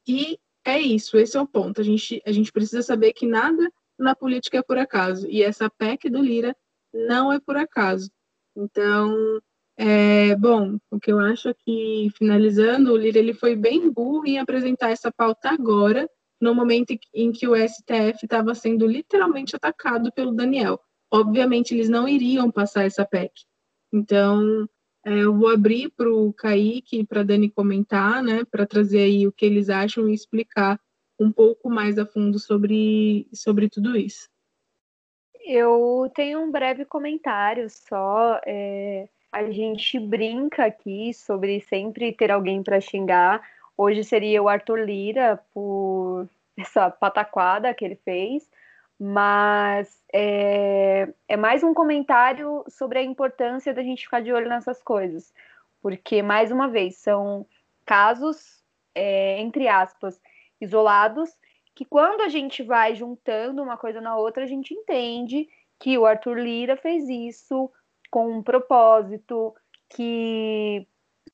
E 0.07 0.37
é 0.63 0.79
isso, 0.79 1.17
esse 1.17 1.37
é 1.37 1.41
o 1.41 1.47
ponto. 1.47 1.81
A 1.81 1.83
gente, 1.83 2.21
a 2.25 2.31
gente 2.31 2.51
precisa 2.51 2.81
saber 2.81 3.13
que 3.13 3.25
nada 3.25 3.71
na 3.97 4.15
política 4.15 4.57
é 4.57 4.63
por 4.63 4.77
acaso. 4.77 5.27
E 5.27 5.43
essa 5.43 5.69
PEC 5.69 6.09
do 6.09 6.21
Lira 6.21 6.55
não 6.93 7.31
é 7.31 7.39
por 7.39 7.57
acaso. 7.57 8.09
Então, 8.55 9.39
é, 9.77 10.35
bom, 10.35 10.77
o 10.89 10.99
que 10.99 11.11
eu 11.11 11.19
acho 11.19 11.49
aqui, 11.49 12.09
finalizando, 12.17 12.93
o 12.93 12.97
Lira 12.97 13.19
ele 13.19 13.33
foi 13.33 13.55
bem 13.55 13.89
burro 13.91 14.25
em 14.25 14.39
apresentar 14.39 14.91
essa 14.91 15.11
pauta 15.11 15.49
agora, 15.49 16.09
no 16.39 16.53
momento 16.53 16.97
em 17.13 17.31
que 17.31 17.47
o 17.47 17.55
STF 17.55 18.23
estava 18.23 18.53
sendo 18.55 18.85
literalmente 18.85 19.55
atacado 19.55 20.11
pelo 20.11 20.33
Daniel. 20.33 20.79
Obviamente, 21.11 21.73
eles 21.73 21.89
não 21.89 22.07
iriam 22.07 22.51
passar 22.51 22.83
essa 22.83 23.05
PEC. 23.05 23.31
Então, 23.93 24.67
é, 25.05 25.19
eu 25.19 25.37
vou 25.37 25.49
abrir 25.49 25.91
para 25.91 26.11
o 26.11 26.33
Kaique 26.33 26.99
e 26.99 27.05
para 27.05 27.21
a 27.21 27.23
Dani 27.23 27.49
comentar, 27.49 28.23
né, 28.23 28.43
para 28.43 28.65
trazer 28.65 29.01
aí 29.01 29.27
o 29.27 29.31
que 29.31 29.45
eles 29.45 29.69
acham 29.69 30.09
e 30.09 30.13
explicar 30.15 30.79
um 31.19 31.31
pouco 31.31 31.69
mais 31.69 31.99
a 31.99 32.05
fundo 32.05 32.39
sobre, 32.39 33.27
sobre 33.31 33.69
tudo 33.69 33.95
isso. 33.95 34.27
Eu 35.45 36.11
tenho 36.15 36.41
um 36.41 36.51
breve 36.51 36.85
comentário 36.85 37.69
só. 37.69 38.41
É, 38.45 39.07
a 39.31 39.43
gente 39.51 39.99
brinca 39.99 40.65
aqui 40.65 41.13
sobre 41.13 41.61
sempre 41.61 42.11
ter 42.11 42.31
alguém 42.31 42.63
para 42.63 42.81
xingar. 42.81 43.47
Hoje 43.77 44.03
seria 44.03 44.41
o 44.41 44.49
Arthur 44.49 44.79
Lira 44.79 45.39
por 45.53 46.27
essa 46.57 46.89
pataquada 46.89 47.73
que 47.75 47.85
ele 47.85 47.95
fez, 48.03 48.49
mas 48.99 50.01
é, 50.13 51.07
é 51.27 51.37
mais 51.37 51.63
um 51.63 51.73
comentário 51.73 52.63
sobre 52.67 52.99
a 52.99 53.03
importância 53.03 53.73
da 53.73 53.83
gente 53.83 54.03
ficar 54.03 54.21
de 54.21 54.31
olho 54.31 54.49
nessas 54.49 54.81
coisas, 54.81 55.33
porque, 55.81 56.21
mais 56.21 56.51
uma 56.51 56.67
vez, 56.67 56.95
são 56.97 57.45
casos, 57.85 58.63
é, 58.93 59.39
entre 59.39 59.67
aspas, 59.67 60.19
isolados, 60.59 61.29
que 61.75 61.83
quando 61.83 62.21
a 62.21 62.29
gente 62.29 62.63
vai 62.63 62.95
juntando 62.95 63.61
uma 63.61 63.77
coisa 63.77 63.99
na 63.99 64.15
outra, 64.15 64.43
a 64.43 64.47
gente 64.47 64.73
entende 64.73 65.47
que 65.77 65.97
o 65.97 66.05
Arthur 66.05 66.39
Lira 66.39 66.77
fez 66.77 67.07
isso 67.09 67.69
com 68.09 68.37
um 68.37 68.41
propósito, 68.41 69.53
que 69.89 70.87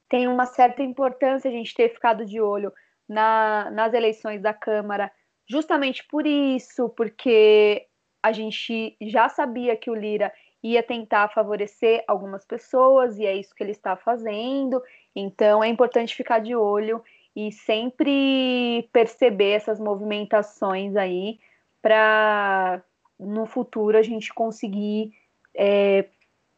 tem 0.10 0.28
uma 0.28 0.46
certa 0.46 0.82
importância 0.82 1.48
a 1.48 1.54
gente 1.54 1.76
ter 1.76 1.90
ficado 1.90 2.26
de 2.26 2.42
olho 2.42 2.74
na, 3.08 3.70
nas 3.72 3.94
eleições 3.94 4.42
da 4.42 4.54
Câmara, 4.54 5.12
justamente 5.48 6.06
por 6.08 6.26
isso, 6.26 6.90
porque 6.90 7.88
a 8.22 8.32
gente 8.32 8.96
já 9.02 9.28
sabia 9.30 9.76
que 9.76 9.90
o 9.90 9.96
Lira 9.96 10.32
ia 10.64 10.84
tentar 10.84 11.30
favorecer 11.30 12.04
algumas 12.08 12.46
pessoas, 12.46 13.18
e 13.18 13.26
é 13.26 13.36
isso 13.36 13.56
que 13.56 13.64
ele 13.64 13.72
está 13.72 13.96
fazendo. 13.96 14.82
Então 15.16 15.64
é 15.64 15.68
importante 15.68 16.16
ficar 16.16 16.40
de 16.40 16.56
olho 16.56 17.04
e 17.36 17.52
sempre 17.52 18.88
perceber 18.92 19.52
essas 19.52 19.80
movimentações 19.80 20.96
aí 20.96 21.40
para 21.82 22.82
no 23.20 23.46
futuro 23.46 23.98
a 23.98 24.02
gente 24.02 24.34
conseguir 24.34 25.14
é, 25.56 26.06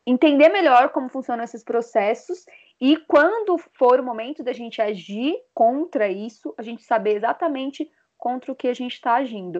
entender 0.06 0.50
melhor 0.50 0.90
como 0.90 1.10
funcionam 1.10 1.44
esses 1.44 1.64
processos 1.64 2.46
e 2.80 2.98
quando 2.98 3.58
for 3.58 4.00
o 4.00 4.04
momento 4.04 4.44
da 4.44 4.52
gente 4.52 4.82
agir 4.82 5.36
contra 5.54 6.10
isso, 6.10 6.54
a 6.58 6.62
gente 6.62 6.84
saber 6.84 7.16
exatamente 7.16 7.90
contra 8.24 8.54
o 8.54 8.56
que 8.56 8.70
a 8.70 8.74
gente 8.74 8.94
está 8.94 9.16
agindo. 9.16 9.60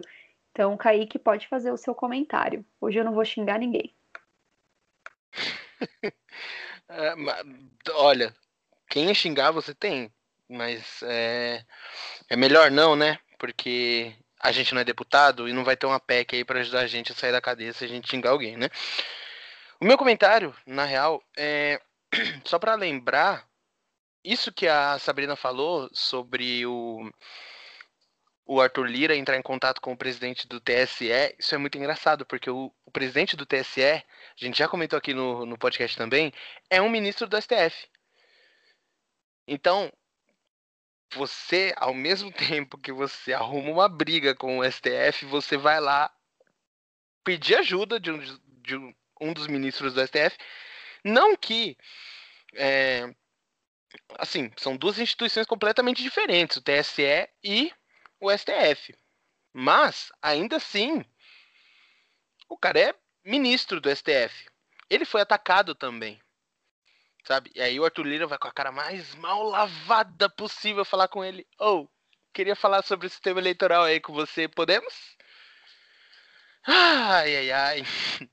Então, 0.50 0.74
Kaique 0.74 1.18
pode 1.18 1.46
fazer 1.48 1.70
o 1.70 1.76
seu 1.76 1.94
comentário. 1.94 2.64
Hoje 2.80 2.98
eu 2.98 3.04
não 3.04 3.12
vou 3.12 3.22
xingar 3.22 3.58
ninguém. 3.58 3.94
é, 6.88 7.14
olha, 7.90 8.34
quem 8.88 9.12
xingar 9.12 9.50
você 9.50 9.74
tem. 9.74 10.10
Mas 10.48 11.02
é, 11.02 11.62
é 12.30 12.36
melhor 12.36 12.70
não, 12.70 12.96
né? 12.96 13.18
Porque 13.38 14.16
a 14.40 14.50
gente 14.50 14.72
não 14.72 14.80
é 14.80 14.84
deputado 14.84 15.46
e 15.46 15.52
não 15.52 15.62
vai 15.62 15.76
ter 15.76 15.84
uma 15.84 16.00
PEC 16.00 16.36
aí 16.36 16.44
para 16.44 16.60
ajudar 16.60 16.80
a 16.80 16.86
gente 16.86 17.12
a 17.12 17.14
sair 17.14 17.32
da 17.32 17.42
cadeia 17.42 17.72
se 17.74 17.84
a 17.84 17.88
gente 17.88 18.08
xingar 18.08 18.30
alguém, 18.30 18.56
né? 18.56 18.70
O 19.78 19.84
meu 19.84 19.98
comentário, 19.98 20.56
na 20.66 20.86
real, 20.86 21.22
é 21.36 21.78
só 22.46 22.58
para 22.58 22.74
lembrar 22.76 23.46
isso 24.24 24.50
que 24.50 24.66
a 24.66 24.98
Sabrina 24.98 25.36
falou 25.36 25.90
sobre 25.92 26.64
o 26.64 27.10
o 28.46 28.60
Arthur 28.60 28.86
Lira 28.86 29.16
entrar 29.16 29.36
em 29.36 29.42
contato 29.42 29.80
com 29.80 29.92
o 29.92 29.96
presidente 29.96 30.46
do 30.46 30.60
TSE, 30.60 31.34
isso 31.38 31.54
é 31.54 31.58
muito 31.58 31.78
engraçado, 31.78 32.26
porque 32.26 32.50
o, 32.50 32.72
o 32.84 32.90
presidente 32.90 33.36
do 33.36 33.46
TSE, 33.46 33.82
a 33.82 34.04
gente 34.36 34.58
já 34.58 34.68
comentou 34.68 34.98
aqui 34.98 35.14
no, 35.14 35.46
no 35.46 35.58
podcast 35.58 35.96
também, 35.96 36.32
é 36.68 36.80
um 36.80 36.90
ministro 36.90 37.26
do 37.26 37.40
STF. 37.40 37.88
Então, 39.46 39.90
você, 41.14 41.72
ao 41.76 41.94
mesmo 41.94 42.30
tempo 42.32 42.78
que 42.78 42.92
você 42.92 43.32
arruma 43.32 43.70
uma 43.70 43.88
briga 43.88 44.34
com 44.34 44.58
o 44.58 44.70
STF, 44.70 45.24
você 45.26 45.56
vai 45.56 45.80
lá 45.80 46.12
pedir 47.24 47.56
ajuda 47.56 47.98
de 47.98 48.10
um, 48.10 48.18
de 48.62 48.76
um 49.20 49.32
dos 49.32 49.46
ministros 49.46 49.94
do 49.94 50.06
STF. 50.06 50.36
Não 51.02 51.36
que. 51.36 51.76
É, 52.56 53.12
assim, 54.18 54.50
são 54.56 54.76
duas 54.76 54.98
instituições 54.98 55.46
completamente 55.46 56.02
diferentes, 56.02 56.56
o 56.56 56.62
TSE 56.62 57.28
e 57.42 57.72
o 58.20 58.30
STF. 58.30 58.94
Mas, 59.52 60.10
ainda 60.20 60.56
assim, 60.56 61.04
o 62.48 62.56
cara 62.56 62.80
é 62.80 62.94
ministro 63.24 63.80
do 63.80 63.94
STF. 63.94 64.46
Ele 64.90 65.04
foi 65.04 65.20
atacado 65.20 65.74
também 65.74 66.20
sabe? 67.24 67.50
E 67.54 67.60
aí 67.60 67.80
o 67.80 67.84
Arthur 67.84 68.06
Lira 68.06 68.26
vai 68.26 68.38
com 68.38 68.48
a 68.48 68.52
cara 68.52 68.70
mais 68.70 69.14
mal 69.16 69.42
lavada 69.42 70.28
possível 70.28 70.84
falar 70.84 71.08
com 71.08 71.24
ele. 71.24 71.46
Ou, 71.58 71.84
oh, 71.84 71.88
queria 72.32 72.54
falar 72.54 72.82
sobre 72.82 73.06
o 73.06 73.10
sistema 73.10 73.40
eleitoral 73.40 73.84
aí 73.84 74.00
com 74.00 74.12
você, 74.12 74.46
podemos? 74.46 74.94
Ai, 76.66 77.36
ai, 77.36 77.50
ai. 77.50 77.82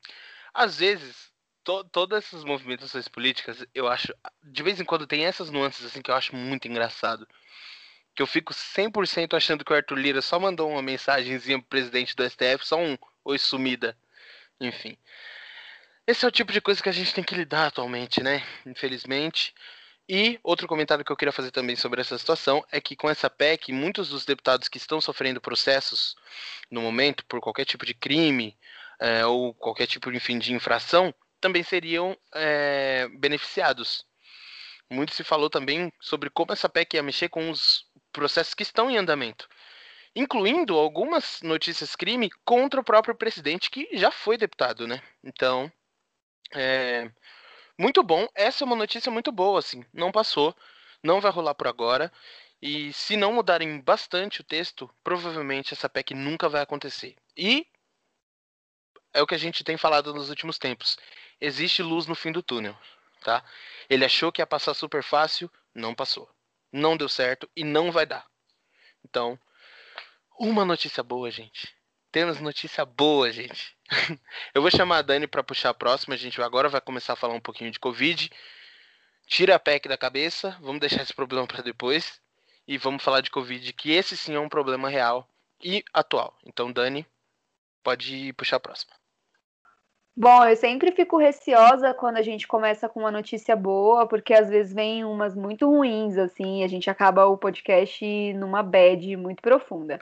Às 0.53 0.77
vezes, 0.77 1.31
to 1.63 1.83
todas 1.85 2.25
essas 2.25 2.43
movimentações 2.43 3.07
políticas, 3.07 3.65
eu 3.73 3.87
acho, 3.87 4.13
de 4.43 4.63
vez 4.63 4.79
em 4.79 4.85
quando 4.85 5.07
tem 5.07 5.25
essas 5.25 5.49
nuances 5.49 5.85
assim 5.85 6.01
que 6.01 6.11
eu 6.11 6.15
acho 6.15 6.35
muito 6.35 6.67
engraçado. 6.67 7.27
Que 8.15 8.21
eu 8.21 8.27
fico 8.27 8.53
100% 8.53 9.35
achando 9.35 9.63
que 9.63 9.71
o 9.71 9.75
Arthur 9.75 9.97
Lira 9.97 10.21
só 10.21 10.39
mandou 10.39 10.69
uma 10.69 10.81
mensagenzinha 10.81 11.59
pro 11.59 11.67
presidente 11.67 12.15
do 12.15 12.29
STF, 12.29 12.65
só 12.65 12.77
um 12.77 12.97
oi 13.23 13.37
sumida. 13.37 13.97
Enfim. 14.59 14.97
Esse 16.05 16.25
é 16.25 16.27
o 16.27 16.31
tipo 16.31 16.51
de 16.51 16.59
coisa 16.59 16.81
que 16.81 16.89
a 16.89 16.91
gente 16.91 17.13
tem 17.13 17.23
que 17.23 17.35
lidar 17.35 17.67
atualmente, 17.67 18.21
né? 18.21 18.43
Infelizmente. 18.65 19.53
E 20.09 20.39
outro 20.43 20.67
comentário 20.67 21.05
que 21.05 21.11
eu 21.11 21.15
queria 21.15 21.31
fazer 21.31 21.51
também 21.51 21.75
sobre 21.75 22.01
essa 22.01 22.17
situação 22.17 22.65
é 22.71 22.81
que 22.81 22.95
com 22.95 23.09
essa 23.09 23.29
PEC, 23.29 23.71
muitos 23.71 24.09
dos 24.09 24.25
deputados 24.25 24.67
que 24.67 24.77
estão 24.77 24.99
sofrendo 24.99 25.39
processos 25.39 26.15
no 26.69 26.81
momento 26.81 27.25
por 27.25 27.39
qualquer 27.39 27.65
tipo 27.65 27.85
de 27.85 27.93
crime 27.93 28.57
é, 28.99 29.25
ou 29.25 29.53
qualquer 29.53 29.87
tipo, 29.87 30.11
enfim, 30.11 30.37
de 30.37 30.53
infração, 30.53 31.13
também 31.39 31.63
seriam 31.63 32.17
é, 32.33 33.07
beneficiados. 33.19 34.05
Muito 34.89 35.13
se 35.13 35.23
falou 35.23 35.49
também 35.49 35.93
sobre 35.99 36.29
como 36.29 36.51
essa 36.51 36.67
PEC 36.67 36.95
ia 36.95 37.03
mexer 37.03 37.29
com 37.29 37.49
os 37.49 37.85
processos 38.11 38.53
que 38.53 38.63
estão 38.63 38.89
em 38.89 38.97
andamento, 38.97 39.47
incluindo 40.15 40.77
algumas 40.77 41.41
notícias 41.41 41.95
crime 41.95 42.29
contra 42.43 42.79
o 42.79 42.83
próprio 42.83 43.15
presidente 43.15 43.69
que 43.69 43.89
já 43.93 44.11
foi 44.11 44.37
deputado, 44.37 44.87
né? 44.87 45.01
Então, 45.23 45.71
é, 46.53 47.09
muito 47.77 48.03
bom. 48.03 48.27
Essa 48.35 48.63
é 48.63 48.65
uma 48.65 48.75
notícia 48.75 49.11
muito 49.11 49.31
boa, 49.31 49.59
assim. 49.59 49.83
Não 49.93 50.11
passou, 50.11 50.55
não 51.03 51.21
vai 51.21 51.31
rolar 51.31 51.55
por 51.55 51.67
agora. 51.67 52.11
E 52.61 52.93
se 52.93 53.17
não 53.17 53.33
mudarem 53.33 53.79
bastante 53.81 54.41
o 54.41 54.43
texto, 54.43 54.89
provavelmente 55.03 55.73
essa 55.73 55.89
PEC 55.89 56.13
nunca 56.13 56.47
vai 56.47 56.61
acontecer. 56.61 57.15
E 57.35 57.65
é 59.13 59.21
o 59.21 59.27
que 59.27 59.35
a 59.35 59.37
gente 59.37 59.63
tem 59.63 59.77
falado 59.77 60.13
nos 60.13 60.29
últimos 60.29 60.57
tempos. 60.59 60.97
Existe 61.39 61.81
luz 61.81 62.05
no 62.05 62.13
fim 62.13 62.31
do 62.31 62.43
túnel, 62.43 62.77
tá? 63.23 63.43
Ele 63.89 64.05
achou 64.05 64.31
que 64.31 64.41
ia 64.41 64.47
passar 64.47 64.73
super 64.73 65.03
fácil, 65.03 65.51
não 65.73 65.95
passou. 65.95 66.29
Não 66.71 66.95
deu 66.95 67.09
certo 67.09 67.49
e 67.55 67.63
não 67.63 67.91
vai 67.91 68.05
dar. 68.05 68.25
Então, 69.03 69.37
uma 70.39 70.63
notícia 70.63 71.03
boa, 71.03 71.29
gente. 71.29 71.75
Temos 72.11 72.39
notícia 72.39 72.85
boa, 72.85 73.31
gente. 73.31 73.75
Eu 74.53 74.61
vou 74.61 74.71
chamar 74.71 74.97
a 74.97 75.01
Dani 75.01 75.27
para 75.27 75.43
puxar 75.43 75.69
a 75.69 75.73
próxima. 75.73 76.15
A 76.15 76.17
gente 76.17 76.41
agora 76.41 76.67
vai 76.67 76.81
começar 76.81 77.13
a 77.13 77.15
falar 77.15 77.33
um 77.33 77.39
pouquinho 77.39 77.71
de 77.71 77.79
Covid. 77.79 78.29
Tira 79.27 79.55
a 79.55 79.59
PEC 79.59 79.87
da 79.87 79.97
cabeça. 79.97 80.57
Vamos 80.61 80.81
deixar 80.81 81.01
esse 81.01 81.13
problema 81.13 81.47
para 81.47 81.61
depois. 81.61 82.21
E 82.67 82.77
vamos 82.77 83.03
falar 83.03 83.21
de 83.21 83.31
Covid, 83.31 83.73
que 83.73 83.91
esse 83.91 84.15
sim 84.15 84.35
é 84.35 84.39
um 84.39 84.49
problema 84.49 84.89
real 84.89 85.27
e 85.63 85.83
atual. 85.93 86.37
Então, 86.45 86.71
Dani, 86.71 87.05
pode 87.83 88.33
puxar 88.33 88.57
a 88.57 88.59
próxima. 88.59 89.00
Bom, 90.15 90.43
eu 90.45 90.55
sempre 90.57 90.91
fico 90.91 91.17
receosa 91.17 91.93
quando 91.93 92.17
a 92.17 92.21
gente 92.21 92.47
começa 92.47 92.89
com 92.89 92.99
uma 92.99 93.11
notícia 93.11 93.55
boa, 93.55 94.05
porque 94.07 94.33
às 94.33 94.49
vezes 94.49 94.73
vem 94.73 95.05
umas 95.05 95.35
muito 95.35 95.67
ruins, 95.67 96.17
assim, 96.17 96.61
e 96.61 96.63
a 96.63 96.67
gente 96.67 96.89
acaba 96.89 97.25
o 97.27 97.37
podcast 97.37 98.33
numa 98.33 98.61
bad 98.61 99.15
muito 99.15 99.41
profunda. 99.41 99.99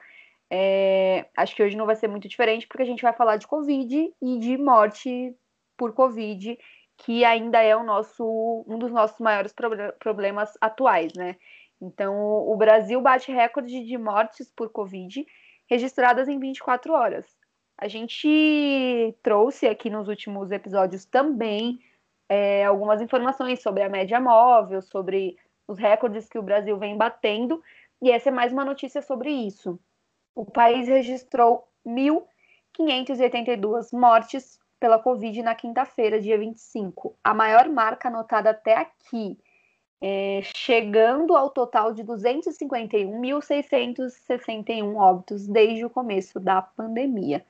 É, 0.50 1.28
acho 1.38 1.56
que 1.56 1.64
hoje 1.64 1.78
não 1.78 1.86
vai 1.86 1.96
ser 1.96 2.08
muito 2.08 2.28
diferente, 2.28 2.68
porque 2.68 2.82
a 2.84 2.86
gente 2.86 3.04
vai 3.04 3.14
falar 3.14 3.38
de 3.38 3.48
Covid 3.48 4.14
e 4.22 4.40
de 4.40 4.58
morte 4.58 5.36
por 5.78 5.94
Covid, 5.94 6.58
que 6.98 7.24
ainda 7.24 7.62
é 7.62 7.76
o 7.76 7.84
nosso, 7.84 8.66
um 8.68 8.80
dos 8.80 8.92
nossos 8.92 9.20
maiores 9.20 9.54
problemas 10.00 10.58
atuais, 10.60 11.14
né? 11.14 11.36
Então, 11.82 12.16
o 12.18 12.58
Brasil 12.58 13.00
bate 13.02 13.32
recorde 13.32 13.86
de 13.86 13.98
mortes 13.98 14.52
por 14.56 14.70
Covid 14.72 15.26
registradas 15.70 16.28
em 16.28 16.40
24 16.40 16.94
horas. 16.94 17.39
A 17.82 17.88
gente 17.88 19.16
trouxe 19.24 19.66
aqui 19.66 19.90
nos 19.90 20.10
últimos 20.10 20.52
episódios 20.52 21.06
também 21.06 21.80
é, 22.28 22.66
algumas 22.66 23.02
informações 23.02 23.62
sobre 23.62 23.84
a 23.84 23.90
média 23.90 24.20
móvel, 24.20 24.82
sobre 24.82 25.38
os 25.66 25.80
recordes 25.80 26.28
que 26.28 26.38
o 26.38 26.44
Brasil 26.44 26.78
vem 26.78 26.98
batendo, 26.98 27.64
e 28.02 28.12
essa 28.12 28.28
é 28.28 28.34
mais 28.34 28.52
uma 28.52 28.66
notícia 28.66 29.02
sobre 29.02 29.32
isso. 29.32 29.80
O 30.36 30.44
país 30.44 30.90
registrou 30.90 31.70
1.582 31.88 33.98
mortes 33.98 34.60
pela 34.78 35.00
Covid 35.00 35.42
na 35.42 35.56
quinta-feira, 35.56 36.20
dia 36.20 36.38
25, 36.38 37.16
a 37.24 37.34
maior 37.34 37.70
marca 37.70 38.10
anotada 38.10 38.50
até 38.50 38.76
aqui, 38.76 39.40
é, 40.02 40.42
chegando 40.44 41.34
ao 41.34 41.50
total 41.50 41.94
de 41.94 42.04
251.661 42.04 44.98
óbitos 44.98 45.48
desde 45.48 45.86
o 45.86 45.90
começo 45.90 46.42
da 46.42 46.62
pandemia. 46.62 47.42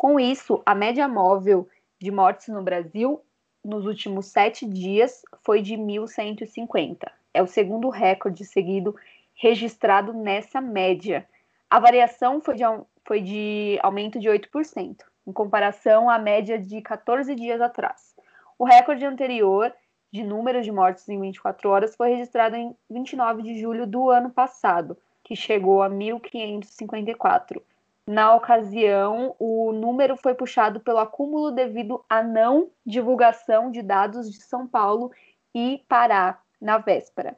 Com 0.00 0.18
isso, 0.18 0.62
a 0.64 0.74
média 0.74 1.06
móvel 1.06 1.68
de 2.00 2.10
mortes 2.10 2.48
no 2.48 2.62
Brasil 2.62 3.20
nos 3.62 3.84
últimos 3.84 4.28
sete 4.28 4.64
dias 4.64 5.20
foi 5.42 5.60
de 5.60 5.74
1.150. 5.74 7.06
É 7.34 7.42
o 7.42 7.46
segundo 7.46 7.90
recorde 7.90 8.42
seguido 8.46 8.96
registrado 9.34 10.14
nessa 10.14 10.58
média. 10.58 11.28
A 11.68 11.78
variação 11.78 12.40
foi 12.40 12.54
de, 12.54 12.62
foi 13.04 13.20
de 13.20 13.78
aumento 13.82 14.18
de 14.18 14.26
8%, 14.26 14.96
em 15.26 15.32
comparação 15.32 16.08
à 16.08 16.18
média 16.18 16.58
de 16.58 16.80
14 16.80 17.34
dias 17.34 17.60
atrás. 17.60 18.16
O 18.58 18.64
recorde 18.64 19.04
anterior 19.04 19.70
de 20.10 20.24
número 20.24 20.62
de 20.62 20.72
mortes 20.72 21.06
em 21.10 21.20
24 21.20 21.68
horas 21.68 21.94
foi 21.94 22.08
registrado 22.12 22.56
em 22.56 22.74
29 22.88 23.42
de 23.42 23.60
julho 23.60 23.86
do 23.86 24.08
ano 24.08 24.30
passado, 24.30 24.96
que 25.22 25.36
chegou 25.36 25.82
a 25.82 25.90
1.554. 25.90 27.60
Na 28.10 28.34
ocasião, 28.34 29.36
o 29.38 29.70
número 29.70 30.16
foi 30.16 30.34
puxado 30.34 30.80
pelo 30.80 30.98
acúmulo 30.98 31.52
devido 31.52 32.04
à 32.10 32.24
não 32.24 32.68
divulgação 32.84 33.70
de 33.70 33.82
dados 33.82 34.28
de 34.28 34.42
São 34.42 34.66
Paulo 34.66 35.12
e 35.54 35.84
Pará 35.86 36.42
na 36.60 36.76
véspera. 36.76 37.36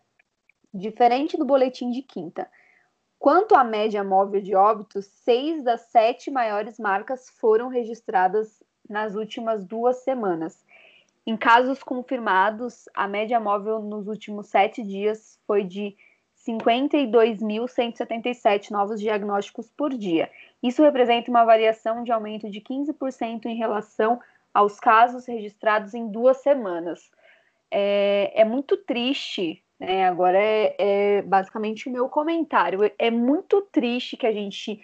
Diferente 0.72 1.36
do 1.36 1.44
boletim 1.44 1.90
de 1.90 2.00
quinta. 2.00 2.50
Quanto 3.18 3.54
à 3.54 3.62
média 3.62 4.02
móvel 4.02 4.40
de 4.40 4.54
óbitos, 4.54 5.04
seis 5.04 5.62
das 5.62 5.82
sete 5.90 6.30
maiores 6.30 6.78
marcas 6.78 7.28
foram 7.38 7.68
registradas 7.68 8.62
nas 8.88 9.14
últimas 9.14 9.66
duas 9.66 9.98
semanas. 9.98 10.64
Em 11.26 11.36
casos 11.36 11.82
confirmados, 11.82 12.88
a 12.94 13.06
média 13.06 13.38
móvel 13.38 13.80
nos 13.80 14.08
últimos 14.08 14.46
sete 14.46 14.82
dias 14.82 15.38
foi 15.46 15.64
de 15.64 15.94
52.177 16.48 18.70
novos 18.70 18.98
diagnósticos 18.98 19.70
por 19.70 19.90
dia. 19.90 20.30
Isso 20.62 20.82
representa 20.82 21.30
uma 21.30 21.44
variação 21.44 22.04
de 22.04 22.12
aumento 22.12 22.48
de 22.48 22.60
15% 22.60 23.46
em 23.46 23.56
relação 23.56 24.20
aos 24.54 24.78
casos 24.78 25.26
registrados 25.26 25.94
em 25.94 26.08
duas 26.08 26.38
semanas. 26.38 27.10
É, 27.70 28.32
é 28.34 28.44
muito 28.44 28.76
triste, 28.76 29.62
né? 29.80 30.06
Agora 30.06 30.38
é, 30.38 30.76
é 30.78 31.22
basicamente 31.22 31.88
o 31.88 31.92
meu 31.92 32.08
comentário. 32.08 32.80
É 32.98 33.10
muito 33.10 33.62
triste 33.62 34.16
que 34.16 34.26
a 34.26 34.32
gente 34.32 34.80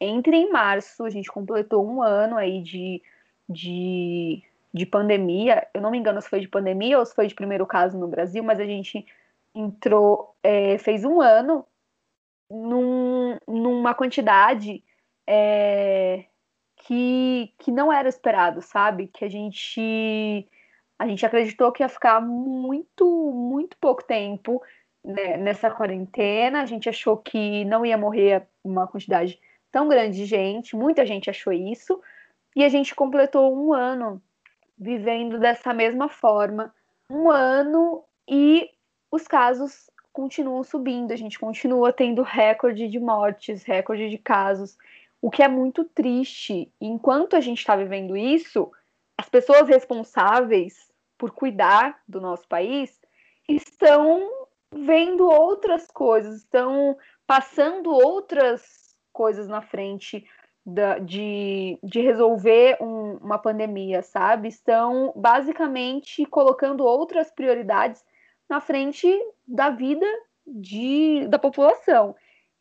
entre 0.00 0.36
em 0.36 0.50
março, 0.50 1.04
a 1.04 1.10
gente 1.10 1.30
completou 1.30 1.86
um 1.86 2.02
ano 2.02 2.36
aí 2.36 2.62
de, 2.62 3.02
de, 3.48 4.42
de 4.72 4.86
pandemia. 4.86 5.66
Eu 5.72 5.80
não 5.80 5.90
me 5.90 5.98
engano 5.98 6.20
se 6.20 6.28
foi 6.28 6.40
de 6.40 6.48
pandemia 6.48 6.98
ou 6.98 7.06
se 7.06 7.14
foi 7.14 7.26
de 7.26 7.34
primeiro 7.34 7.66
caso 7.66 7.98
no 7.98 8.06
Brasil, 8.06 8.44
mas 8.44 8.60
a 8.60 8.64
gente 8.64 9.06
entrou, 9.54 10.34
é, 10.42 10.76
fez 10.78 11.04
um 11.04 11.20
ano 11.20 11.64
num, 12.50 13.38
numa 13.48 13.94
quantidade 13.94 14.84
é, 15.26 16.24
que, 16.76 17.52
que 17.58 17.70
não 17.70 17.92
era 17.92 18.08
esperado, 18.08 18.62
sabe? 18.62 19.08
Que 19.08 19.24
a 19.24 19.28
gente 19.28 20.48
a 20.98 21.06
gente 21.06 21.26
acreditou 21.26 21.72
que 21.72 21.82
ia 21.82 21.88
ficar 21.88 22.20
muito, 22.20 23.04
muito 23.32 23.76
pouco 23.76 24.02
tempo 24.02 24.62
né, 25.04 25.36
nessa 25.36 25.70
quarentena. 25.70 26.62
A 26.62 26.66
gente 26.66 26.88
achou 26.88 27.18
que 27.18 27.64
não 27.66 27.84
ia 27.84 27.98
morrer 27.98 28.46
uma 28.64 28.86
quantidade 28.86 29.38
tão 29.70 29.88
grande 29.88 30.16
de 30.16 30.24
gente, 30.24 30.74
muita 30.74 31.04
gente 31.04 31.28
achou 31.28 31.52
isso, 31.52 32.00
e 32.54 32.64
a 32.64 32.68
gente 32.68 32.94
completou 32.94 33.54
um 33.54 33.74
ano 33.74 34.22
vivendo 34.78 35.38
dessa 35.38 35.74
mesma 35.74 36.08
forma. 36.08 36.74
Um 37.10 37.30
ano 37.30 38.02
e 38.26 38.70
os 39.10 39.28
casos 39.28 39.90
continuam 40.12 40.64
subindo, 40.64 41.12
a 41.12 41.16
gente 41.16 41.38
continua 41.38 41.92
tendo 41.92 42.22
recorde 42.22 42.88
de 42.88 42.98
mortes, 42.98 43.64
recorde 43.64 44.08
de 44.08 44.16
casos, 44.16 44.78
o 45.26 45.30
que 45.30 45.42
é 45.42 45.48
muito 45.48 45.84
triste. 45.84 46.72
Enquanto 46.80 47.34
a 47.34 47.40
gente 47.40 47.58
está 47.58 47.74
vivendo 47.74 48.16
isso, 48.16 48.70
as 49.18 49.28
pessoas 49.28 49.68
responsáveis 49.68 50.88
por 51.18 51.32
cuidar 51.32 52.00
do 52.06 52.20
nosso 52.20 52.46
país 52.46 52.96
estão 53.48 54.24
vendo 54.72 55.28
outras 55.28 55.88
coisas, 55.88 56.36
estão 56.36 56.96
passando 57.26 57.90
outras 57.90 58.94
coisas 59.12 59.48
na 59.48 59.60
frente 59.60 60.24
da, 60.64 61.00
de, 61.00 61.76
de 61.82 62.00
resolver 62.00 62.76
um, 62.80 63.16
uma 63.16 63.38
pandemia, 63.38 64.02
sabe? 64.02 64.46
Estão 64.46 65.12
basicamente 65.16 66.24
colocando 66.26 66.84
outras 66.84 67.32
prioridades 67.32 68.00
na 68.48 68.60
frente 68.60 69.12
da 69.44 69.70
vida 69.70 70.06
de, 70.46 71.26
da 71.26 71.36
população. 71.36 72.14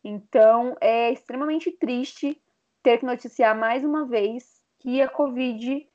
Então, 0.04 0.75
é 0.82 1.12
extremamente 1.12 1.71
triste 1.71 2.41
ter 2.86 3.00
que 3.00 3.06
noticiar 3.06 3.58
mais 3.58 3.84
uma 3.84 4.06
vez 4.06 4.63
que 4.78 5.02
a 5.02 5.10
Covid 5.10 5.89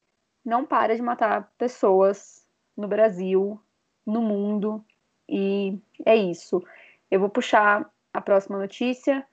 não 0.44 0.66
para 0.66 0.96
de 0.96 1.00
matar 1.00 1.48
pessoas 1.57 2.44
no 2.76 2.88
Brasil, 2.88 3.62
no 4.05 4.20
mundo, 4.20 4.85
e 5.29 5.79
é 6.05 6.16
isso. 6.16 6.61
Eu 7.09 7.20
vou 7.20 7.31
puxar 7.31 7.88
a 8.12 8.20
próxima 8.20 8.59
notícia. 8.59 9.24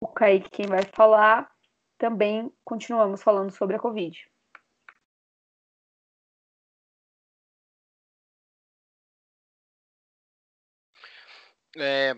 O 0.00 0.08
Kaique, 0.08 0.48
quem 0.48 0.66
vai 0.66 0.82
falar, 0.82 1.54
também 1.98 2.50
continuamos 2.64 3.22
falando 3.22 3.50
sobre 3.50 3.76
a 3.76 3.78
Covid. 3.78 4.26
É, 11.76 12.16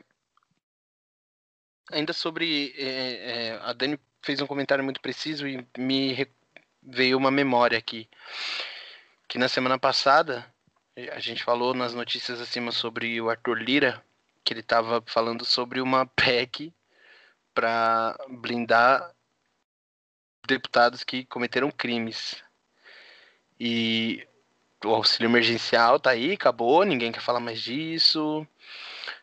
ainda 1.91 2.13
sobre. 2.13 2.73
É, 2.79 3.49
é, 3.49 3.53
a 3.63 3.73
Dani 3.73 3.99
fez 4.23 4.41
um 4.41 4.47
comentário 4.47 4.85
muito 4.85 5.01
preciso 5.01 5.47
e 5.47 5.67
me 5.77 6.29
veio 6.83 7.17
uma 7.17 7.31
memória 7.31 7.79
aqui. 7.79 8.09
Que 9.29 9.39
na 9.39 9.49
semana 9.49 9.79
passada 9.79 10.47
a 11.13 11.21
gente 11.21 11.43
falou 11.45 11.75
nas 11.75 11.95
notícias 11.95 12.41
acima 12.41 12.73
sobre 12.73 13.21
o 13.21 13.31
Arthur 13.31 13.59
Lira, 13.59 14.05
que 14.45 14.53
ele 14.53 14.61
estava 14.61 15.03
falando 15.07 15.45
sobre 15.45 15.81
uma 15.81 16.07
PEC 16.17 16.73
para 17.55 18.17
blindar 18.29 19.15
deputados 20.47 21.05
que 21.05 21.25
cometeram 21.25 21.71
crimes. 21.71 22.43
E 23.59 24.27
o 24.85 24.89
auxílio 24.89 25.29
emergencial 25.29 26.01
tá 26.01 26.11
aí, 26.11 26.33
acabou, 26.33 26.85
ninguém 26.85 27.13
quer 27.13 27.21
falar 27.21 27.41
mais 27.41 27.61
disso. 27.61 28.47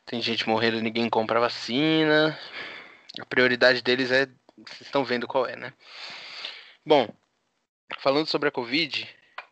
Tem 0.06 0.22
gente 0.22 0.48
morrendo, 0.48 0.82
ninguém 0.82 1.10
compra 1.10 1.40
vacina. 1.40 2.38
A 3.20 3.26
prioridade 3.26 3.82
deles 3.82 4.12
é. 4.12 4.28
Vocês 4.58 4.82
estão 4.82 5.06
vendo 5.06 5.28
qual 5.28 5.46
é, 5.46 5.56
né? 5.56 5.74
Bom, 6.86 7.08
falando 8.00 8.28
sobre 8.28 8.50
a 8.50 8.52
Covid, 8.52 9.08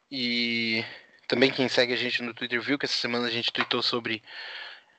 e 0.10 0.84
também 1.28 1.52
quem 1.52 1.68
segue 1.68 1.94
a 1.94 1.98
gente 1.98 2.24
no 2.24 2.34
Twitter 2.34 2.62
viu 2.62 2.78
que 2.78 2.86
essa 2.86 2.96
semana 2.96 3.28
a 3.28 3.32
gente 3.32 3.52
tweetou 3.52 3.82
sobre 3.82 4.24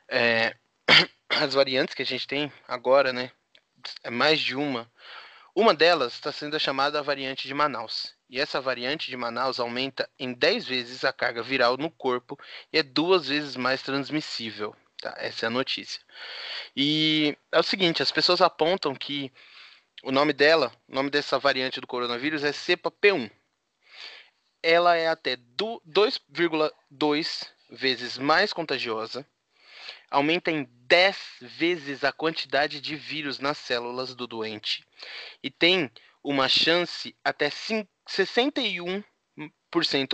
é, 0.08 0.54
as 1.28 1.54
variantes 1.54 1.94
que 1.94 2.02
a 2.02 2.06
gente 2.06 2.26
tem 2.26 2.52
agora, 2.68 3.12
né? 3.12 3.30
É 4.02 4.10
mais 4.10 4.40
de 4.40 4.54
uma. 4.54 4.90
Uma 5.54 5.72
delas 5.72 6.12
está 6.14 6.30
sendo 6.30 6.54
a 6.54 6.58
chamada 6.58 7.02
variante 7.02 7.48
de 7.48 7.54
Manaus. 7.54 8.14
E 8.28 8.40
essa 8.40 8.60
variante 8.60 9.08
de 9.08 9.16
Manaus 9.16 9.58
aumenta 9.58 10.08
em 10.18 10.32
10 10.32 10.66
vezes 10.66 11.04
a 11.04 11.12
carga 11.12 11.42
viral 11.42 11.76
no 11.76 11.90
corpo 11.90 12.38
e 12.72 12.78
é 12.78 12.82
duas 12.82 13.28
vezes 13.28 13.56
mais 13.56 13.82
transmissível. 13.82 14.76
Tá? 15.00 15.14
Essa 15.18 15.46
é 15.46 15.48
a 15.48 15.50
notícia. 15.50 16.00
E 16.76 17.36
é 17.52 17.58
o 17.58 17.62
seguinte, 17.62 18.02
as 18.02 18.12
pessoas 18.12 18.40
apontam 18.40 18.94
que 18.94 19.32
o 20.06 20.12
nome 20.12 20.32
dela, 20.32 20.72
o 20.88 20.94
nome 20.94 21.10
dessa 21.10 21.36
variante 21.36 21.80
do 21.80 21.86
coronavírus 21.86 22.44
é 22.44 22.52
cepa 22.52 22.92
P1. 22.92 23.28
Ela 24.62 24.94
é 24.94 25.08
até 25.08 25.36
2,2 25.36 27.50
vezes 27.68 28.16
mais 28.16 28.52
contagiosa, 28.52 29.26
aumenta 30.08 30.52
em 30.52 30.62
10 30.86 31.16
vezes 31.40 32.04
a 32.04 32.12
quantidade 32.12 32.80
de 32.80 32.94
vírus 32.94 33.40
nas 33.40 33.58
células 33.58 34.14
do 34.14 34.28
doente 34.28 34.86
e 35.42 35.50
tem 35.50 35.90
uma 36.22 36.48
chance 36.48 37.12
até 37.24 37.48
61% 37.48 39.04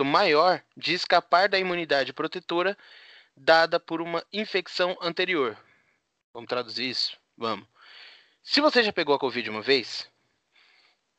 maior 0.03 0.63
de 0.75 0.95
escapar 0.95 1.47
da 1.47 1.59
imunidade 1.59 2.13
protetora 2.13 2.75
dada 3.37 3.79
por 3.79 4.01
uma 4.01 4.25
infecção 4.33 4.97
anterior. 4.99 5.55
Vamos 6.33 6.49
traduzir 6.49 6.89
isso? 6.89 7.15
Vamos. 7.37 7.72
Se 8.43 8.59
você 8.59 8.83
já 8.83 8.91
pegou 8.91 9.15
a 9.15 9.19
Covid 9.19 9.49
uma 9.49 9.61
vez, 9.61 10.11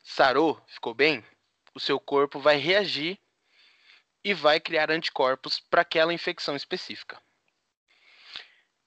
sarou, 0.02 0.62
ficou 0.66 0.92
bem, 0.92 1.24
o 1.74 1.80
seu 1.80 1.98
corpo 1.98 2.38
vai 2.38 2.56
reagir 2.56 3.18
e 4.22 4.34
vai 4.34 4.60
criar 4.60 4.90
anticorpos 4.90 5.58
para 5.58 5.80
aquela 5.80 6.12
infecção 6.12 6.54
específica. 6.54 7.20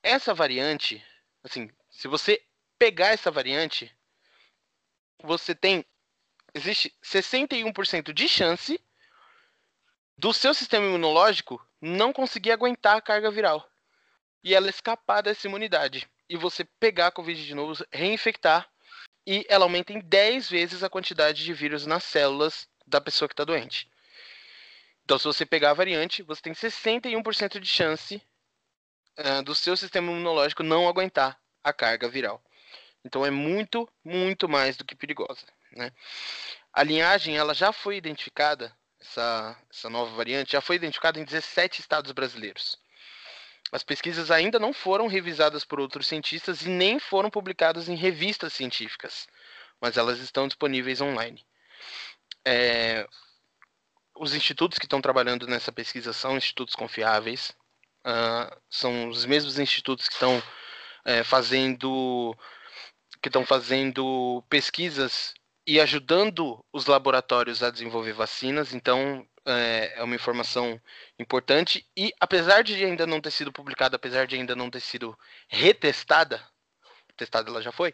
Essa 0.04 0.36
variante, 0.36 1.04
assim, 1.43 1.67
se 1.89 2.08
você 2.08 2.39
pegar 2.78 3.08
essa 3.08 3.32
variante, 3.32 3.91
você 5.23 5.56
tem 5.56 5.84
existe 6.54 6.95
61% 7.04 8.13
de 8.13 8.30
chance 8.30 8.80
do 10.15 10.32
seu 10.32 10.54
sistema 10.54 10.86
imunológico 10.86 11.60
não 11.82 12.13
conseguir 12.13 12.52
aguentar 12.52 12.97
a 12.97 13.02
carga 13.02 13.32
viral 13.32 13.67
e 14.43 14.54
ela 14.54 14.69
escapar 14.69 15.21
dessa 15.21 15.47
imunidade 15.47 16.08
e 16.30 16.38
você 16.38 16.63
pegar 16.80 17.08
a 17.08 17.12
Covid 17.12 17.46
de 17.46 17.56
novo, 17.56 17.86
reinfectar 17.92 18.70
e 19.26 19.46
ela 19.50 19.66
aumenta 19.66 19.92
em 19.92 20.00
10 20.00 20.50
vezes 20.50 20.84
a 20.84 20.90
quantidade 20.90 21.44
de 21.44 21.54
vírus 21.54 21.86
nas 21.86 22.04
células 22.04 22.68
da 22.86 23.02
pessoa 23.02 23.28
que 23.28 23.34
está 23.34 23.44
doente. 23.44 23.90
Então, 25.04 25.18
se 25.18 25.26
você 25.26 25.46
pegar 25.46 25.72
a 25.72 25.74
variante, 25.74 26.24
você 26.24 26.42
tem 26.42 26.54
61% 26.54 27.60
de 27.60 27.68
chance 27.68 28.22
uh, 29.20 29.44
do 29.44 29.54
seu 29.54 29.76
sistema 29.76 30.12
imunológico 30.12 30.63
não 30.63 30.88
aguentar 30.88 31.40
a 31.63 31.74
carga 31.74 32.10
viral. 32.10 32.42
Então, 33.04 33.26
é 33.26 33.32
muito, 33.32 33.90
muito 34.04 34.50
mais 34.50 34.76
do 34.76 34.86
que 34.86 34.96
perigosa. 34.96 35.46
Né? 35.72 35.92
A 36.74 36.84
linhagem 36.84 37.38
ela 37.38 37.54
já 37.54 37.72
foi 37.72 37.98
identificada, 37.98 38.76
essa, 39.00 39.58
essa 39.70 39.90
nova 39.90 40.16
variante, 40.16 40.54
já 40.54 40.62
foi 40.62 40.76
identificada 40.78 41.20
em 41.20 41.26
17 41.26 41.82
estados 41.82 42.12
brasileiros. 42.12 42.78
As 43.71 43.84
pesquisas 43.84 44.32
ainda 44.32 44.60
não 44.60 44.73
foram 44.73 45.08
revisadas 45.08 45.65
por 45.65 45.80
outros 45.80 46.08
cientistas 46.08 46.62
e 46.62 46.69
nem 46.69 46.99
foram 46.99 47.30
publicadas 47.30 47.89
em 47.89 47.95
revistas 47.95 48.53
científicas, 48.53 49.27
mas 49.82 49.97
elas 49.97 50.19
estão 50.19 50.47
disponíveis 50.47 51.01
online. 51.01 51.45
É, 52.45 53.06
os 54.15 54.34
institutos 54.34 54.77
que 54.77 54.86
estão 54.86 55.01
trabalhando 55.01 55.47
nessa 55.47 55.71
pesquisa 55.71 56.13
são 56.13 56.38
institutos 56.38 56.75
confiáveis, 56.75 57.56
uh, 58.06 58.62
são 58.69 59.10
os 59.10 59.25
mesmos 59.25 59.60
institutos 59.60 60.08
que 60.08 60.13
estão 60.13 60.41
é, 61.06 61.23
fazendo 61.23 62.36
que 63.21 63.30
estão 63.30 63.45
fazendo 63.45 64.43
pesquisas 64.49 65.34
e 65.65 65.80
ajudando 65.80 66.63
os 66.71 66.86
laboratórios 66.86 67.63
a 67.63 67.71
desenvolver 67.71 68.13
vacinas. 68.13 68.73
Então, 68.73 69.27
é, 69.47 69.93
é 69.95 70.03
uma 70.03 70.15
informação 70.15 70.79
importante. 71.17 71.88
E 71.95 72.13
apesar 72.19 72.63
de 72.63 72.83
ainda 72.83 73.07
não 73.07 73.21
ter 73.21 73.31
sido 73.31 73.51
publicada, 73.51 73.95
apesar 73.95 74.27
de 74.27 74.36
ainda 74.36 74.55
não 74.55 74.69
ter 74.69 74.79
sido 74.79 75.17
retestada, 75.47 76.45
testada 77.15 77.49
ela 77.49 77.62
já 77.62 77.71
foi, 77.71 77.93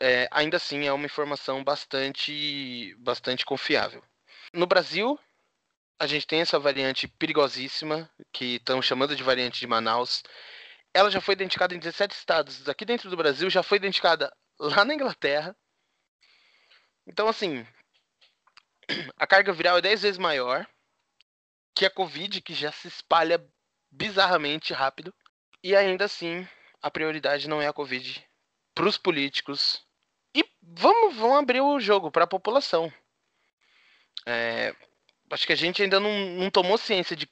é, 0.00 0.28
ainda 0.30 0.56
assim 0.56 0.86
é 0.86 0.92
uma 0.92 1.06
informação 1.06 1.62
bastante, 1.62 2.94
bastante 2.98 3.44
confiável. 3.44 4.02
No 4.52 4.66
Brasil, 4.66 5.18
a 5.98 6.06
gente 6.06 6.26
tem 6.26 6.40
essa 6.40 6.58
variante 6.58 7.06
perigosíssima, 7.06 8.10
que 8.32 8.56
estão 8.56 8.80
chamando 8.82 9.14
de 9.14 9.22
variante 9.22 9.60
de 9.60 9.66
Manaus. 9.66 10.22
Ela 10.94 11.10
já 11.10 11.20
foi 11.20 11.34
identificada 11.34 11.74
em 11.74 11.78
17 11.78 12.14
estados. 12.14 12.68
Aqui 12.68 12.84
dentro 12.84 13.10
do 13.10 13.16
Brasil 13.16 13.50
já 13.50 13.62
foi 13.62 13.76
identificada 13.78 14.34
lá 14.58 14.84
na 14.84 14.94
Inglaterra, 14.94 15.54
então, 17.10 17.28
assim, 17.28 17.66
carga 19.30 19.52
viral 19.52 19.78
é 19.78 19.80
10 19.80 20.02
vezes 20.02 20.18
maior 20.18 20.66
que 21.72 21.86
a 21.86 21.90
Covid, 21.90 22.42
que 22.42 22.52
já 22.52 22.72
se 22.72 22.88
espalha 22.88 23.40
bizarramente 23.88 24.72
rápido. 24.72 25.14
E 25.62 25.76
ainda 25.76 26.06
assim, 26.06 26.46
a 26.82 26.90
prioridade 26.90 27.48
não 27.48 27.62
é 27.62 27.68
a 27.68 27.72
Covid 27.72 28.26
para 28.74 28.88
os 28.88 28.98
políticos. 28.98 29.86
E 30.34 30.44
vamos, 30.60 31.14
vamos 31.14 31.38
abrir 31.38 31.60
o 31.60 31.78
jogo 31.78 32.10
para 32.10 32.24
a 32.24 32.26
população. 32.26 32.92
É, 34.26 34.74
acho 35.30 35.46
que 35.46 35.52
a 35.52 35.56
gente 35.56 35.80
ainda 35.80 36.00
não, 36.00 36.12
não 36.30 36.50
tomou 36.50 36.76
ciência 36.76 37.14
de. 37.14 37.30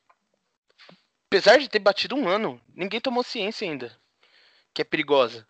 Apesar 1.26 1.58
de 1.58 1.68
ter 1.68 1.80
batido 1.80 2.14
um 2.14 2.28
ano, 2.28 2.60
ninguém 2.68 3.00
tomou 3.00 3.24
ciência 3.24 3.68
ainda. 3.68 3.94
Que 4.72 4.82
é 4.82 4.84
perigosa. 4.84 5.46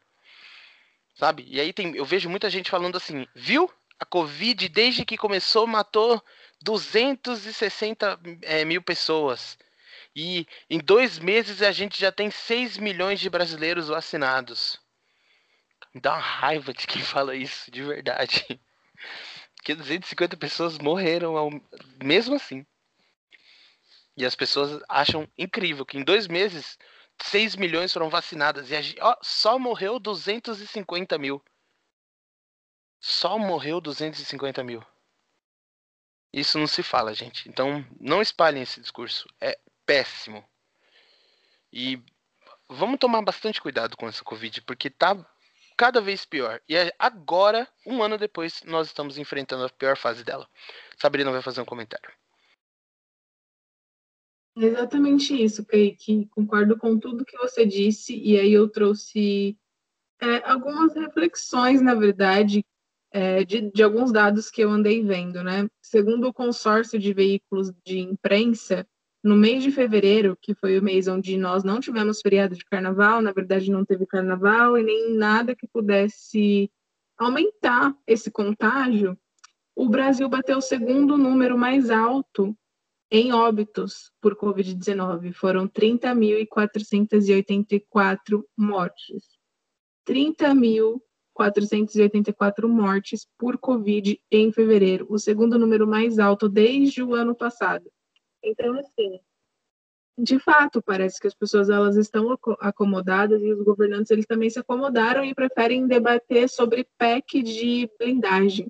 Sabe? 1.14 1.44
E 1.46 1.60
aí 1.60 1.74
tem, 1.74 1.94
eu 1.94 2.06
vejo 2.06 2.30
muita 2.30 2.48
gente 2.48 2.70
falando 2.70 2.96
assim, 2.96 3.26
viu? 3.34 3.70
A 3.98 4.04
Covid, 4.04 4.68
desde 4.68 5.04
que 5.04 5.16
começou, 5.16 5.66
matou 5.66 6.22
260 6.62 8.20
é, 8.42 8.64
mil 8.64 8.82
pessoas. 8.82 9.58
E 10.14 10.46
em 10.68 10.78
dois 10.78 11.18
meses 11.18 11.62
a 11.62 11.72
gente 11.72 12.00
já 12.00 12.10
tem 12.10 12.30
6 12.30 12.78
milhões 12.78 13.20
de 13.20 13.30
brasileiros 13.30 13.88
vacinados. 13.88 14.80
Me 15.94 16.00
dá 16.00 16.14
uma 16.14 16.20
raiva 16.20 16.72
de 16.72 16.86
quem 16.86 17.02
fala 17.02 17.34
isso, 17.34 17.70
de 17.70 17.82
verdade. 17.82 18.60
Porque 19.56 19.74
250 19.74 20.36
pessoas 20.36 20.78
morreram 20.78 21.36
ao... 21.36 21.50
mesmo 22.02 22.34
assim. 22.34 22.66
E 24.16 24.24
as 24.24 24.34
pessoas 24.34 24.82
acham 24.88 25.28
incrível 25.36 25.86
que 25.86 25.96
em 25.96 26.02
dois 26.02 26.26
meses 26.26 26.76
6 27.22 27.56
milhões 27.56 27.92
foram 27.92 28.08
vacinadas. 28.08 28.70
E 28.70 28.76
a 28.76 29.18
só 29.22 29.58
morreu 29.58 29.98
250 29.98 31.18
mil. 31.18 31.42
Só 33.00 33.38
morreu 33.38 33.80
250 33.80 34.62
mil. 34.64 34.82
Isso 36.32 36.58
não 36.58 36.66
se 36.66 36.82
fala, 36.82 37.14
gente. 37.14 37.48
Então, 37.48 37.84
não 38.00 38.20
espalhem 38.20 38.62
esse 38.62 38.80
discurso. 38.80 39.26
É 39.40 39.58
péssimo. 39.86 40.44
E 41.72 42.02
vamos 42.68 42.98
tomar 42.98 43.22
bastante 43.22 43.60
cuidado 43.60 43.96
com 43.96 44.06
essa 44.08 44.24
Covid, 44.24 44.62
porque 44.62 44.90
tá 44.90 45.16
cada 45.76 46.00
vez 46.00 46.24
pior. 46.24 46.60
E 46.68 46.76
é 46.76 46.92
agora, 46.98 47.68
um 47.86 48.02
ano 48.02 48.18
depois, 48.18 48.62
nós 48.64 48.88
estamos 48.88 49.16
enfrentando 49.16 49.64
a 49.64 49.70
pior 49.70 49.96
fase 49.96 50.24
dela. 50.24 50.48
Sabrina 51.00 51.30
vai 51.30 51.40
fazer 51.40 51.60
um 51.60 51.64
comentário. 51.64 52.12
Exatamente 54.56 55.40
isso, 55.40 55.64
Kaique. 55.64 56.26
Concordo 56.26 56.76
com 56.76 56.98
tudo 56.98 57.24
que 57.24 57.38
você 57.38 57.64
disse, 57.64 58.18
e 58.18 58.38
aí 58.38 58.52
eu 58.52 58.68
trouxe 58.68 59.56
é, 60.20 60.50
algumas 60.50 60.94
reflexões, 60.96 61.80
na 61.80 61.94
verdade, 61.94 62.64
é, 63.10 63.44
de, 63.44 63.70
de, 63.70 63.82
alguns 63.82 64.12
dados 64.12 64.50
que 64.50 64.62
eu 64.62 64.70
andei 64.70 65.02
vendo, 65.02 65.42
né? 65.42 65.68
Segundo 65.80 66.28
o 66.28 66.32
consórcio 66.32 66.98
de 66.98 67.12
veículos 67.12 67.72
de 67.84 68.00
imprensa, 68.00 68.86
no 69.22 69.34
mês 69.34 69.62
de 69.62 69.72
fevereiro, 69.72 70.36
que 70.40 70.54
foi 70.54 70.78
o 70.78 70.82
mês 70.82 71.08
onde 71.08 71.36
nós 71.36 71.64
não 71.64 71.80
tivemos 71.80 72.20
feriado 72.20 72.54
de 72.54 72.64
carnaval, 72.64 73.20
na 73.20 73.32
verdade 73.32 73.70
não 73.70 73.84
teve 73.84 74.06
carnaval 74.06 74.78
e 74.78 74.82
nem 74.82 75.12
nada 75.14 75.56
que 75.56 75.66
pudesse 75.66 76.70
aumentar 77.16 77.96
esse 78.06 78.30
contágio, 78.30 79.18
o 79.74 79.88
Brasil 79.88 80.28
bateu 80.28 80.58
o 80.58 80.62
segundo 80.62 81.18
número 81.18 81.58
mais 81.58 81.90
alto 81.90 82.56
em 83.10 83.32
óbitos 83.32 84.12
por 84.20 84.36
Covid-19. 84.36 85.32
Foram 85.32 85.66
30.484 85.68 88.44
mortes. 88.56 89.24
30 90.04 90.54
mil 90.54 91.02
484 91.38 92.68
mortes 92.68 93.24
por 93.38 93.56
Covid 93.58 94.20
em 94.28 94.50
fevereiro, 94.50 95.06
o 95.08 95.20
segundo 95.20 95.56
número 95.56 95.86
mais 95.86 96.18
alto 96.18 96.48
desde 96.48 97.00
o 97.00 97.14
ano 97.14 97.32
passado. 97.32 97.88
Então, 98.42 98.76
assim, 98.76 99.20
de 100.18 100.40
fato, 100.40 100.82
parece 100.82 101.20
que 101.20 101.28
as 101.28 101.34
pessoas 101.34 101.70
elas 101.70 101.96
estão 101.96 102.36
acomodadas 102.58 103.40
e 103.40 103.52
os 103.52 103.64
governantes 103.64 104.10
eles 104.10 104.26
também 104.26 104.50
se 104.50 104.58
acomodaram 104.58 105.24
e 105.24 105.32
preferem 105.32 105.86
debater 105.86 106.48
sobre 106.48 106.88
PEC 106.98 107.40
de 107.40 107.88
blindagem, 108.00 108.66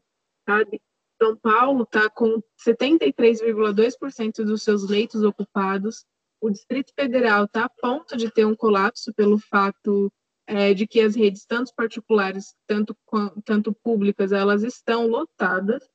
sabe? 0.46 0.78
São 1.20 1.34
Paulo 1.38 1.84
está 1.84 2.10
com 2.10 2.42
73,2% 2.66 4.44
dos 4.44 4.62
seus 4.62 4.86
leitos 4.86 5.24
ocupados. 5.24 6.04
O 6.38 6.50
Distrito 6.50 6.92
Federal 6.94 7.46
está 7.46 7.64
a 7.64 7.70
ponto 7.70 8.14
de 8.14 8.30
ter 8.30 8.44
um 8.44 8.54
colapso 8.54 9.10
pelo 9.14 9.38
fato 9.38 10.12
é, 10.48 10.72
de 10.72 10.86
que 10.86 11.00
as 11.00 11.14
redes, 11.14 11.44
tanto 11.44 11.72
particulares, 11.76 12.54
tanto, 12.66 12.96
tanto 13.44 13.76
públicas, 13.84 14.32
elas 14.32 14.62
estão 14.62 15.06
lotadas, 15.06 15.86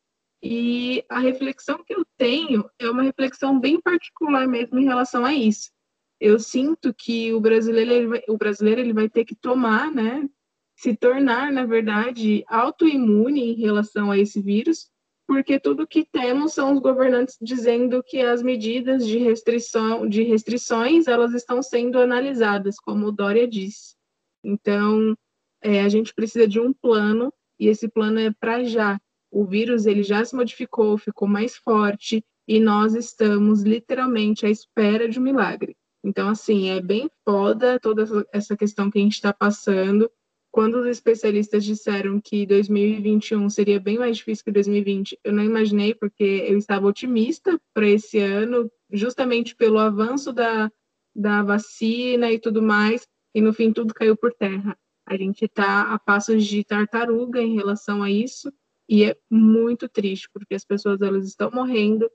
e 0.43 1.03
a 1.09 1.19
reflexão 1.19 1.83
que 1.83 1.95
eu 1.95 2.05
tenho 2.17 2.69
é 2.77 2.89
uma 2.89 3.01
reflexão 3.01 3.59
bem 3.59 3.81
particular 3.81 4.47
mesmo 4.47 4.77
em 4.77 4.83
relação 4.83 5.25
a 5.25 5.33
isso. 5.33 5.71
Eu 6.19 6.37
sinto 6.37 6.93
que 6.93 7.33
o 7.33 7.39
brasileiro, 7.39 8.09
vai, 8.09 8.21
o 8.27 8.37
brasileiro 8.37 8.81
ele 8.81 8.93
vai 8.93 9.09
ter 9.09 9.25
que 9.25 9.35
tomar, 9.35 9.89
né, 9.91 10.29
se 10.77 10.95
tornar, 10.95 11.51
na 11.51 11.65
verdade, 11.65 12.43
autoimune 12.47 13.53
em 13.53 13.55
relação 13.55 14.11
a 14.11 14.19
esse 14.19 14.39
vírus, 14.39 14.87
porque 15.25 15.59
tudo 15.59 15.87
que 15.87 16.05
temos 16.05 16.53
são 16.53 16.73
os 16.73 16.79
governantes 16.79 17.37
dizendo 17.41 18.03
que 18.03 18.19
as 18.19 18.43
medidas 18.43 19.07
de 19.07 19.17
restrição, 19.17 20.07
de 20.07 20.21
restrições, 20.21 21.07
elas 21.07 21.33
estão 21.33 21.63
sendo 21.63 21.97
analisadas, 21.97 22.75
como 22.77 23.07
o 23.07 23.11
Dória 23.11 23.47
disse. 23.47 23.95
Então, 24.43 25.15
é, 25.61 25.81
a 25.81 25.89
gente 25.89 26.13
precisa 26.13 26.47
de 26.47 26.59
um 26.59 26.73
plano 26.73 27.33
e 27.59 27.67
esse 27.67 27.87
plano 27.87 28.19
é 28.19 28.31
para 28.31 28.63
já. 28.63 28.99
O 29.31 29.45
vírus 29.45 29.85
ele 29.85 30.03
já 30.03 30.23
se 30.23 30.35
modificou, 30.35 30.97
ficou 30.97 31.27
mais 31.27 31.55
forte 31.55 32.23
e 32.47 32.59
nós 32.59 32.93
estamos 32.93 33.63
literalmente 33.63 34.45
à 34.45 34.49
espera 34.49 35.07
de 35.07 35.19
um 35.19 35.23
milagre. 35.23 35.75
Então, 36.03 36.27
assim, 36.27 36.69
é 36.69 36.81
bem 36.81 37.09
foda 37.23 37.79
toda 37.79 38.05
essa 38.33 38.57
questão 38.57 38.91
que 38.91 38.99
a 38.99 39.01
gente 39.01 39.13
está 39.13 39.33
passando. 39.33 40.11
quando 40.51 40.75
os 40.75 40.85
especialistas 40.85 41.63
disseram 41.63 42.21
que 42.21 42.45
2021 42.45 43.49
seria 43.49 43.79
bem 43.79 43.97
mais 43.97 44.17
difícil 44.17 44.45
que 44.45 44.51
2020, 44.51 45.17
eu 45.23 45.33
não 45.33 45.43
imaginei, 45.43 45.95
porque 45.95 46.45
eu 46.47 46.55
estava 46.59 46.85
otimista 46.85 47.59
para 47.73 47.89
esse 47.89 48.19
ano, 48.19 48.69
justamente 48.91 49.55
pelo 49.55 49.79
avanço 49.79 50.31
da, 50.31 50.71
da 51.15 51.41
vacina 51.41 52.31
e 52.31 52.37
tudo 52.37 52.61
mais, 52.61 53.07
e 53.33 53.41
no 53.41 53.53
fim 53.53 53.71
tudo 53.71 53.93
caiu 53.93 54.15
por 54.15 54.33
terra. 54.33 54.77
A 55.05 55.17
gente 55.17 55.45
está 55.45 55.93
a 55.93 55.99
passos 55.99 56.45
de 56.45 56.63
tartaruga 56.63 57.41
em 57.41 57.55
relação 57.55 58.01
a 58.01 58.09
isso, 58.09 58.53
e 58.87 59.03
é 59.05 59.17
muito 59.29 59.89
triste, 59.89 60.29
porque 60.33 60.55
as 60.55 60.65
pessoas 60.65 61.01
elas 61.01 61.27
estão 61.27 61.51
morrendo, 61.51 62.09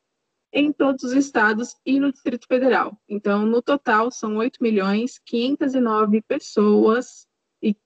em 0.52 0.72
todos 0.72 1.04
os 1.04 1.14
estados 1.14 1.76
e 1.86 2.00
no 2.00 2.12
Distrito 2.12 2.48
Federal. 2.48 3.00
Então, 3.08 3.46
no 3.46 3.62
total, 3.62 4.10
são 4.10 4.38
8 4.38 4.64
milhões 4.64 5.20
509 5.24 6.24
pessoas, 6.24 7.28
e, 7.62 7.78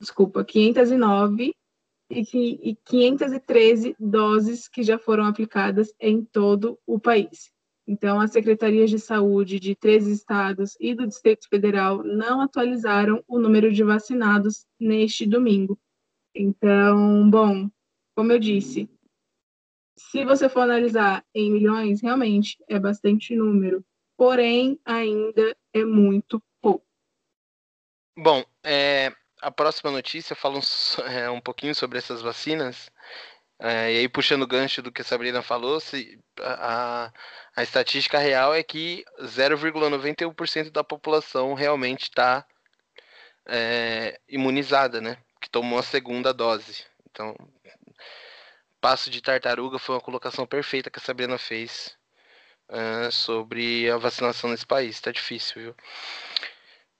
desculpa, 0.00 0.44
509 0.44 1.52
e, 2.10 2.70
e 2.70 2.76
513 2.84 3.96
doses 3.98 4.68
que 4.68 4.84
já 4.84 4.98
foram 4.98 5.24
aplicadas 5.24 5.92
em 5.98 6.24
todo 6.24 6.78
o 6.86 7.00
país. 7.00 7.53
Então, 7.86 8.18
as 8.18 8.32
secretarias 8.32 8.88
de 8.88 8.98
saúde 8.98 9.60
de 9.60 9.74
três 9.74 10.06
estados 10.06 10.74
e 10.80 10.94
do 10.94 11.06
Distrito 11.06 11.48
Federal 11.48 12.02
não 12.02 12.40
atualizaram 12.40 13.22
o 13.28 13.38
número 13.38 13.70
de 13.70 13.84
vacinados 13.84 14.66
neste 14.80 15.26
domingo. 15.26 15.78
Então, 16.34 17.28
bom, 17.28 17.70
como 18.16 18.32
eu 18.32 18.38
disse, 18.38 18.88
se 19.96 20.24
você 20.24 20.48
for 20.48 20.60
analisar 20.60 21.24
em 21.34 21.52
milhões, 21.52 22.00
realmente 22.00 22.56
é 22.68 22.78
bastante 22.78 23.36
número, 23.36 23.84
porém 24.16 24.80
ainda 24.84 25.56
é 25.72 25.84
muito 25.84 26.42
pouco. 26.62 26.86
Bom, 28.16 28.44
é, 28.64 29.12
a 29.42 29.50
próxima 29.50 29.90
notícia 29.90 30.34
fala 30.34 30.58
um, 30.58 30.60
é, 31.06 31.30
um 31.30 31.40
pouquinho 31.40 31.74
sobre 31.74 31.98
essas 31.98 32.22
vacinas. 32.22 32.90
É, 33.58 33.92
e 33.92 33.98
aí, 33.98 34.08
puxando 34.08 34.42
o 34.42 34.46
gancho 34.46 34.82
do 34.82 34.90
que 34.92 35.02
a 35.02 35.04
Sabrina 35.04 35.42
falou, 35.42 35.80
se, 35.80 36.18
a, 36.40 37.12
a 37.56 37.62
estatística 37.62 38.18
real 38.18 38.54
é 38.54 38.62
que 38.62 39.04
0,91% 39.20 40.70
da 40.70 40.82
população 40.82 41.54
realmente 41.54 42.02
está 42.04 42.46
é, 43.46 44.20
imunizada, 44.28 45.00
né? 45.00 45.18
Que 45.40 45.48
tomou 45.48 45.78
a 45.78 45.82
segunda 45.82 46.32
dose. 46.34 46.84
Então, 47.10 47.36
passo 48.80 49.10
de 49.10 49.22
tartaruga 49.22 49.78
foi 49.78 49.94
uma 49.94 50.00
colocação 50.00 50.46
perfeita 50.46 50.90
que 50.90 50.98
a 50.98 51.02
Sabrina 51.02 51.38
fez 51.38 51.96
uh, 52.68 53.10
sobre 53.10 53.90
a 53.90 53.96
vacinação 53.96 54.50
nesse 54.50 54.66
país. 54.66 55.00
Tá 55.00 55.10
difícil, 55.10 55.62
viu? 55.62 55.76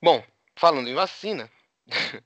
Bom, 0.02 0.24
falando 0.56 0.88
em 0.88 0.94
vacina, 0.94 1.50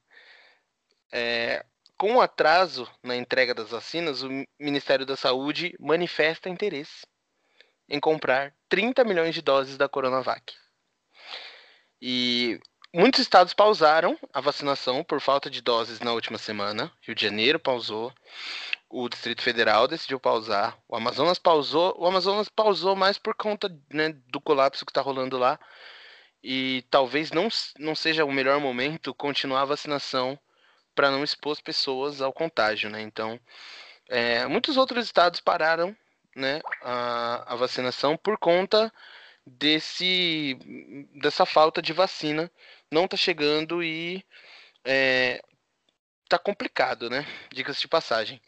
é, 1.13 1.65
com 1.99 2.21
atraso 2.21 2.89
na 3.03 3.17
entrega 3.17 3.53
das 3.53 3.71
vacinas, 3.71 4.23
o 4.23 4.29
Ministério 4.59 5.05
da 5.05 5.17
Saúde 5.17 5.75
manifesta 5.81 6.49
interesse 6.49 7.05
em 7.89 7.99
comprar 7.99 8.55
30 8.69 9.03
milhões 9.05 9.35
de 9.35 9.43
doses 9.43 9.77
da 9.77 9.89
Coronavac. 9.89 10.55
E 12.01 12.61
muitos 12.95 13.21
estados 13.21 13.53
pausaram 13.53 14.17
a 14.33 14.41
vacinação 14.41 15.03
por 15.03 15.21
falta 15.21 15.51
de 15.51 15.61
doses 15.61 15.99
na 15.99 16.13
última 16.13 16.39
semana. 16.39 16.93
Rio 17.03 17.17
de 17.17 17.23
Janeiro 17.23 17.59
pausou, 17.59 18.13
o 18.89 19.09
Distrito 19.09 19.43
Federal 19.43 19.89
decidiu 19.89 20.21
pausar, 20.21 20.79
o 20.89 20.95
Amazonas 20.95 21.39
pausou, 21.39 21.97
o 21.99 22.07
Amazonas 22.07 22.49
pausou 22.49 22.95
mais 22.95 23.19
por 23.19 23.35
conta 23.35 23.69
né, 23.93 24.15
do 24.29 24.41
colapso 24.41 24.87
que 24.87 24.91
está 24.91 25.01
rolando 25.01 25.37
lá. 25.37 25.59
E 26.41 26.85
talvez 26.89 27.33
não, 27.33 27.49
não 27.77 27.97
seja 27.97 28.25
o 28.25 28.31
melhor 28.31 28.61
momento 28.61 29.13
continuar 29.13 29.63
a 29.63 29.65
vacinação 29.65 30.39
para 30.99 31.13
não 31.13 31.23
expor 31.23 31.53
as 31.53 31.61
pessoas 31.61 32.21
ao 32.21 32.33
contágio, 32.33 32.91
né? 32.91 33.01
Então, 33.01 33.39
é, 34.09 34.45
muitos 34.49 34.77
outros 34.77 35.05
estados 35.05 35.39
pararam 35.39 35.97
né, 36.35 36.61
a, 36.83 37.53
a 37.53 37.55
vacinação 37.55 38.17
por 38.17 38.37
conta 38.37 38.93
desse 39.47 40.59
dessa 41.15 41.47
falta 41.47 41.81
de 41.81 41.93
vacina 41.93 42.51
não 42.91 43.05
está 43.05 43.17
chegando 43.17 43.81
e 43.81 44.25
é, 44.85 45.41
tá 46.29 46.37
complicado, 46.37 47.09
né? 47.09 47.25
Diga-se 47.53 47.83
de 47.83 47.87
passagem. 47.87 48.43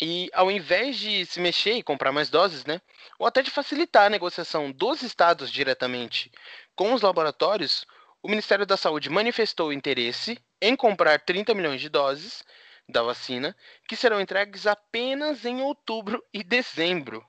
E 0.00 0.30
ao 0.32 0.52
invés 0.52 0.96
de 0.96 1.26
se 1.26 1.40
mexer 1.40 1.72
e 1.72 1.82
comprar 1.82 2.12
mais 2.12 2.30
doses, 2.30 2.64
né? 2.64 2.80
Ou 3.18 3.26
até 3.26 3.42
de 3.42 3.50
facilitar 3.50 4.06
a 4.06 4.10
negociação 4.10 4.70
dos 4.70 5.02
estados 5.02 5.50
diretamente 5.50 6.30
com 6.76 6.94
os 6.94 7.02
laboratórios, 7.02 7.84
o 8.22 8.28
Ministério 8.28 8.64
da 8.64 8.76
Saúde 8.76 9.10
manifestou 9.10 9.72
interesse 9.72 10.38
em 10.60 10.76
comprar 10.76 11.20
30 11.20 11.54
milhões 11.54 11.80
de 11.80 11.88
doses 11.88 12.44
da 12.88 13.02
vacina, 13.02 13.56
que 13.88 13.96
serão 13.96 14.20
entregues 14.20 14.66
apenas 14.66 15.44
em 15.44 15.62
outubro 15.62 16.22
e 16.32 16.42
dezembro. 16.42 17.24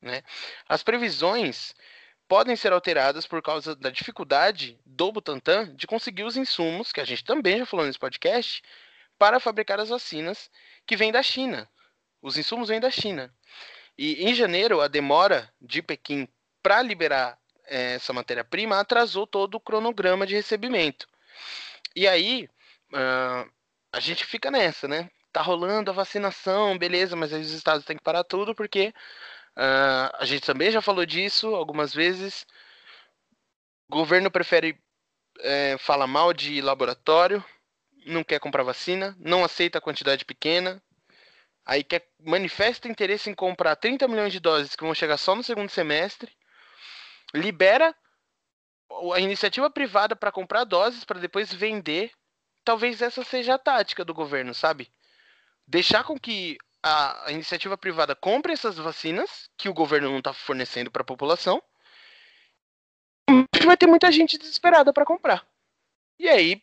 Né? 0.00 0.22
As 0.68 0.82
previsões 0.82 1.74
podem 2.28 2.54
ser 2.54 2.72
alteradas 2.72 3.26
por 3.26 3.40
causa 3.42 3.74
da 3.74 3.90
dificuldade 3.90 4.78
do 4.84 5.10
Butantan 5.10 5.74
de 5.74 5.86
conseguir 5.86 6.24
os 6.24 6.36
insumos, 6.36 6.92
que 6.92 7.00
a 7.00 7.04
gente 7.04 7.24
também 7.24 7.58
já 7.58 7.66
falou 7.66 7.86
nesse 7.86 7.98
podcast, 7.98 8.62
para 9.18 9.40
fabricar 9.40 9.80
as 9.80 9.88
vacinas 9.88 10.50
que 10.86 10.96
vêm 10.96 11.10
da 11.10 11.22
China. 11.22 11.68
Os 12.22 12.36
insumos 12.36 12.68
vêm 12.68 12.80
da 12.80 12.90
China. 12.90 13.34
E 13.96 14.28
em 14.28 14.34
janeiro, 14.34 14.80
a 14.80 14.88
demora 14.88 15.52
de 15.60 15.82
Pequim 15.82 16.28
para 16.62 16.82
liberar 16.82 17.38
é, 17.66 17.94
essa 17.94 18.12
matéria-prima 18.12 18.78
atrasou 18.78 19.26
todo 19.26 19.56
o 19.56 19.60
cronograma 19.60 20.26
de 20.26 20.34
recebimento. 20.34 21.08
E 21.96 22.06
aí, 22.06 22.48
uh, 22.92 23.50
a 23.92 24.00
gente 24.00 24.24
fica 24.24 24.50
nessa, 24.50 24.86
né? 24.88 25.10
Tá 25.32 25.42
rolando 25.42 25.90
a 25.90 25.94
vacinação, 25.94 26.78
beleza, 26.78 27.14
mas 27.16 27.32
aí 27.32 27.40
os 27.40 27.52
estados 27.52 27.84
têm 27.84 27.96
que 27.96 28.02
parar 28.02 28.24
tudo 28.24 28.54
porque 28.54 28.92
Uh, 29.58 30.14
a 30.14 30.24
gente 30.24 30.46
também 30.46 30.70
já 30.70 30.80
falou 30.80 31.04
disso 31.04 31.52
algumas 31.52 31.92
vezes. 31.92 32.46
O 33.90 33.96
governo 33.96 34.30
prefere 34.30 34.78
é, 35.40 35.76
falar 35.78 36.06
mal 36.06 36.32
de 36.32 36.60
laboratório, 36.60 37.44
não 38.06 38.22
quer 38.22 38.38
comprar 38.38 38.62
vacina, 38.62 39.16
não 39.18 39.42
aceita 39.42 39.78
a 39.78 39.80
quantidade 39.80 40.24
pequena, 40.24 40.80
aí 41.66 41.82
quer 41.82 42.08
manifesta 42.22 42.86
interesse 42.86 43.30
em 43.30 43.34
comprar 43.34 43.74
30 43.74 44.06
milhões 44.06 44.32
de 44.32 44.38
doses 44.38 44.76
que 44.76 44.84
vão 44.84 44.94
chegar 44.94 45.16
só 45.16 45.34
no 45.34 45.42
segundo 45.42 45.70
semestre, 45.70 46.30
libera 47.34 47.92
a 49.14 49.20
iniciativa 49.20 49.68
privada 49.68 50.14
para 50.14 50.30
comprar 50.30 50.64
doses 50.64 51.04
para 51.04 51.18
depois 51.18 51.52
vender. 51.52 52.12
Talvez 52.68 53.00
essa 53.00 53.24
seja 53.24 53.54
a 53.54 53.58
tática 53.58 54.04
do 54.04 54.12
governo, 54.12 54.52
sabe? 54.52 54.92
Deixar 55.66 56.04
com 56.04 56.20
que 56.20 56.58
a, 56.82 57.28
a 57.28 57.32
iniciativa 57.32 57.78
privada 57.78 58.14
compre 58.14 58.52
essas 58.52 58.76
vacinas 58.76 59.48
que 59.56 59.70
o 59.70 59.72
governo 59.72 60.10
não 60.10 60.18
está 60.18 60.34
fornecendo 60.34 60.90
para 60.90 61.00
a 61.00 61.06
população, 61.06 61.62
vai 63.64 63.74
ter 63.74 63.86
muita 63.86 64.12
gente 64.12 64.36
desesperada 64.36 64.92
para 64.92 65.06
comprar. 65.06 65.48
E 66.18 66.28
aí, 66.28 66.62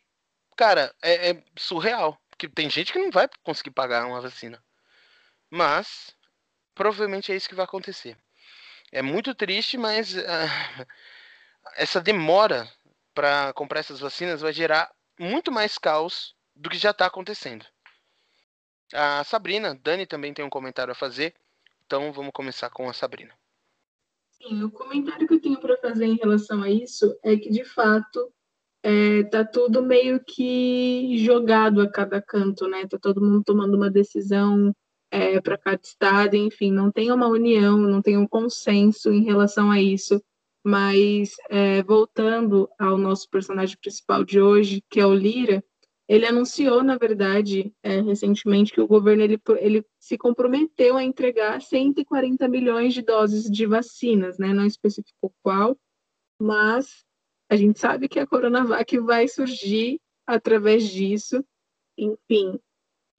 cara, 0.55 0.93
é, 1.01 1.31
é, 1.31 1.43
surreal. 1.57 2.21
Porque 2.29 2.47
tem 2.47 2.69
gente 2.69 2.93
que 2.93 2.99
não 2.99 3.09
vai 3.09 3.27
conseguir 3.41 3.71
pagar 3.71 4.05
uma 4.05 4.21
vacina. 4.21 4.63
Mas, 5.49 6.15
provavelmente 6.75 7.31
é 7.31 7.35
isso 7.35 7.49
que 7.49 7.55
vai 7.55 7.65
acontecer. 7.65 8.15
É 8.91 9.01
muito 9.01 9.33
triste, 9.33 9.75
mas 9.75 10.13
uh, 10.13 10.85
essa 11.77 11.99
demora 11.99 12.71
para 13.11 13.51
comprar 13.53 13.79
essas 13.79 13.99
vacinas 13.99 14.41
vai 14.41 14.53
gerar 14.53 14.94
muito 15.19 15.51
mais 15.51 15.77
caos 15.77 16.35
do 16.55 16.69
que 16.69 16.77
já 16.77 16.91
está 16.91 17.05
acontecendo. 17.05 17.65
a 18.93 19.23
Sabrina. 19.23 19.75
Dani 19.75 20.05
também 20.05 20.33
tem 20.33 20.45
um 20.45 20.49
comentário 20.49 20.91
a 20.91 20.95
fazer. 20.95 21.33
Então 21.85 22.11
vamos 22.11 22.31
começar 22.33 22.69
com 22.69 22.89
a 22.89 22.93
Sabrina. 22.93 23.33
Sim, 24.31 24.63
o 24.63 24.71
comentário 24.71 25.27
que 25.27 25.33
eu 25.33 25.41
tenho 25.41 25.59
para 25.59 25.77
fazer 25.77 26.05
em 26.05 26.17
relação 26.17 26.61
a 26.61 26.69
isso 26.69 27.17
é 27.23 27.35
que, 27.37 27.49
de 27.49 27.63
fato, 27.63 28.31
é, 28.83 29.23
tá 29.23 29.43
tudo 29.43 29.81
meio 29.81 30.23
que 30.23 31.17
jogado 31.25 31.81
a 31.81 31.89
cada 31.89 32.21
canto, 32.21 32.67
né? 32.67 32.85
Tá 32.87 32.99
todo 32.99 33.21
mundo 33.21 33.43
tomando 33.43 33.75
uma 33.75 33.89
decisão 33.89 34.71
é, 35.09 35.39
para 35.41 35.57
cada 35.57 35.81
estado, 35.81 36.35
enfim, 36.35 36.71
não 36.71 36.91
tem 36.91 37.11
uma 37.11 37.27
união, 37.27 37.77
não 37.77 38.01
tem 38.01 38.17
um 38.17 38.27
consenso 38.27 39.11
em 39.11 39.23
relação 39.23 39.71
a 39.71 39.81
isso. 39.81 40.21
Mas 40.65 41.35
é, 41.47 41.83
voltando 41.83 42.67
ao 42.79 42.97
nosso 42.97 43.29
personagem 43.29 43.77
principal 43.77 44.23
de 44.23 44.41
hoje, 44.41 44.83
que 44.89 44.99
é 44.99 45.05
o 45.05 45.13
Lira, 45.13 45.63
ele 46.07 46.25
anunciou, 46.25 46.83
na 46.83 46.97
verdade, 46.97 47.71
é, 47.83 48.01
recentemente, 48.01 48.73
que 48.73 48.81
o 48.81 48.87
governo 48.87 49.21
ele, 49.21 49.39
ele 49.59 49.85
se 49.99 50.17
comprometeu 50.17 50.97
a 50.97 51.03
entregar 51.03 51.61
140 51.61 52.47
milhões 52.47 52.95
de 52.95 53.03
doses 53.03 53.43
de 53.43 53.67
vacinas, 53.67 54.39
né? 54.39 54.53
Não 54.53 54.65
especificou 54.65 55.31
qual, 55.43 55.77
mas 56.41 57.05
a 57.47 57.55
gente 57.55 57.79
sabe 57.79 58.09
que 58.09 58.19
a 58.19 58.25
Coronavac 58.25 58.97
vai 58.99 59.27
surgir 59.27 59.99
através 60.25 60.89
disso, 60.89 61.45
enfim. 61.95 62.59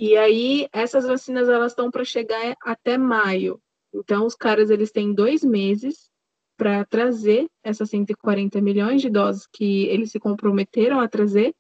E 0.01 0.17
aí, 0.17 0.69
essas 0.73 1.07
vacinas 1.07 1.49
elas 1.49 1.73
estão 1.73 1.93
para 1.93 2.05
chegar 2.05 2.57
até 2.61 2.99
maio. 2.99 3.61
Então, 3.95 4.27
os 4.27 4.35
caras 4.35 4.69
eles 4.69 4.91
têm 4.91 5.15
dois 5.15 5.45
meses 5.45 6.11
para 6.57 6.85
trazer 6.85 7.49
essas 7.63 7.91
140 7.91 8.61
milhões 8.61 9.03
de 9.03 9.11
doses 9.11 9.47
que 9.53 9.85
eles 9.87 10.11
se 10.11 10.19
comprometeram 10.19 11.01
a 11.01 11.09
trazer. 11.09 11.55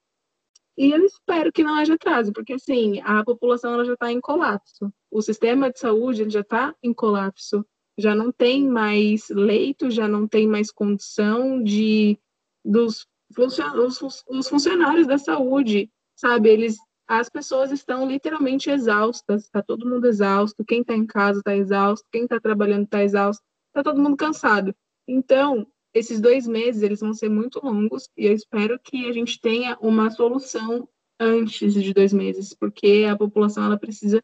E 0.77 0.91
eu 0.91 1.05
espero 1.05 1.53
que 1.53 1.65
não 1.65 1.75
haja 1.75 1.95
atraso, 1.95 2.33
porque 2.33 2.55
assim, 2.55 3.01
a 3.03 3.25
população 3.25 3.75
ela 3.75 3.85
já 3.85 3.95
está 3.95 4.13
em 4.13 4.21
colapso. 4.21 4.93
O 5.11 5.23
sistema 5.23 5.71
de 5.71 5.79
saúde 5.79 6.29
já 6.29 6.41
está 6.41 6.75
em 6.83 6.93
colapso. 6.93 7.65
Já 7.99 8.15
não 8.15 8.31
tem 8.31 8.69
mais 8.69 9.29
leito, 9.31 9.91
já 9.91 10.07
não 10.07 10.29
tem 10.29 10.47
mais 10.47 10.71
condição 10.71 11.63
de 11.63 12.19
dos 12.63 13.07
os, 13.39 14.25
os 14.29 14.49
funcionários 14.49 15.07
da 15.07 15.19
saúde, 15.19 15.91
sabe? 16.15 16.51
Eles, 16.51 16.77
as 17.09 17.29
pessoas 17.29 17.71
estão 17.71 18.07
literalmente 18.07 18.71
exaustas, 18.71 19.45
está 19.45 19.63
todo 19.63 19.89
mundo 19.89 20.07
exausto, 20.07 20.65
quem 20.65 20.81
está 20.81 20.95
em 20.95 21.07
casa 21.07 21.39
está 21.39 21.57
exausto, 21.57 22.07
quem 22.11 22.25
está 22.25 22.41
trabalhando 22.41 22.85
está 22.85 23.03
exausto, 23.03 23.43
está 23.69 23.83
todo 23.83 24.01
mundo 24.01 24.17
cansado. 24.17 24.75
Então, 25.07 25.67
esses 25.95 26.21
dois 26.21 26.47
meses 26.47 26.83
eles 26.83 27.01
vão 27.01 27.15
ser 27.15 27.29
muito 27.29 27.65
longos 27.65 28.11
e 28.17 28.27
eu 28.27 28.33
espero 28.33 28.79
que 28.79 29.09
a 29.09 29.13
gente 29.13 29.41
tenha 29.41 29.79
uma 29.81 30.11
solução 30.11 30.89
antes 31.19 31.73
de 31.73 31.95
dois 31.95 32.13
meses, 32.13 32.55
porque 32.55 33.07
a 33.11 33.17
população 33.17 33.65
ela 33.65 33.79
precisa 33.79 34.23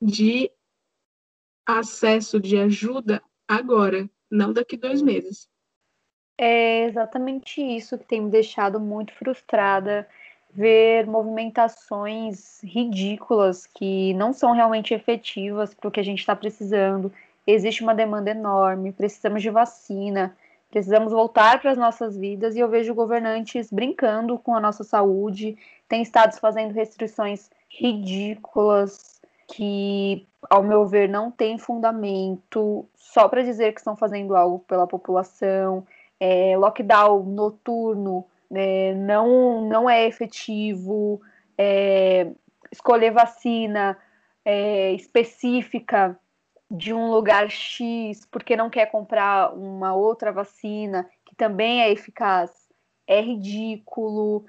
de 0.00 0.50
acesso 1.66 2.40
de 2.40 2.56
ajuda 2.56 3.22
agora, 3.46 4.08
não 4.30 4.52
daqui 4.52 4.76
dois 4.76 5.02
meses. 5.02 5.48
É 6.38 6.86
exatamente 6.86 7.60
isso 7.60 7.98
que 7.98 8.06
tem 8.06 8.22
me 8.22 8.30
deixado 8.30 8.80
muito 8.80 9.12
frustrada 9.12 10.08
ver 10.52 11.06
movimentações 11.06 12.60
ridículas 12.62 13.66
que 13.66 14.14
não 14.14 14.32
são 14.32 14.52
realmente 14.52 14.94
efetivas 14.94 15.74
para 15.74 15.88
o 15.88 15.90
que 15.90 16.00
a 16.00 16.02
gente 16.02 16.20
está 16.20 16.34
precisando. 16.34 17.12
Existe 17.52 17.82
uma 17.82 17.94
demanda 17.94 18.30
enorme, 18.30 18.92
precisamos 18.92 19.42
de 19.42 19.50
vacina, 19.50 20.36
precisamos 20.70 21.12
voltar 21.12 21.60
para 21.60 21.72
as 21.72 21.78
nossas 21.78 22.16
vidas 22.16 22.54
e 22.54 22.60
eu 22.60 22.68
vejo 22.68 22.94
governantes 22.94 23.72
brincando 23.72 24.38
com 24.38 24.54
a 24.54 24.60
nossa 24.60 24.84
saúde, 24.84 25.56
tem 25.88 26.00
estados 26.00 26.38
fazendo 26.38 26.72
restrições 26.72 27.50
ridículas 27.68 29.20
que, 29.48 30.24
ao 30.48 30.62
meu 30.62 30.86
ver, 30.86 31.08
não 31.08 31.28
tem 31.28 31.58
fundamento, 31.58 32.86
só 32.94 33.28
para 33.28 33.42
dizer 33.42 33.72
que 33.72 33.80
estão 33.80 33.96
fazendo 33.96 34.36
algo 34.36 34.60
pela 34.60 34.86
população. 34.86 35.84
É, 36.20 36.56
lockdown 36.56 37.24
noturno 37.24 38.24
é, 38.52 38.94
não, 38.94 39.62
não 39.62 39.90
é 39.90 40.06
efetivo, 40.06 41.20
é, 41.58 42.30
escolher 42.70 43.10
vacina 43.10 43.98
é, 44.44 44.92
específica 44.92 46.16
de 46.70 46.94
um 46.94 47.10
lugar 47.10 47.50
X 47.50 48.26
porque 48.30 48.56
não 48.56 48.70
quer 48.70 48.86
comprar 48.86 49.52
uma 49.54 49.94
outra 49.94 50.30
vacina 50.30 51.08
que 51.24 51.34
também 51.34 51.82
é 51.82 51.90
eficaz 51.90 52.50
é 53.06 53.20
ridículo. 53.20 54.44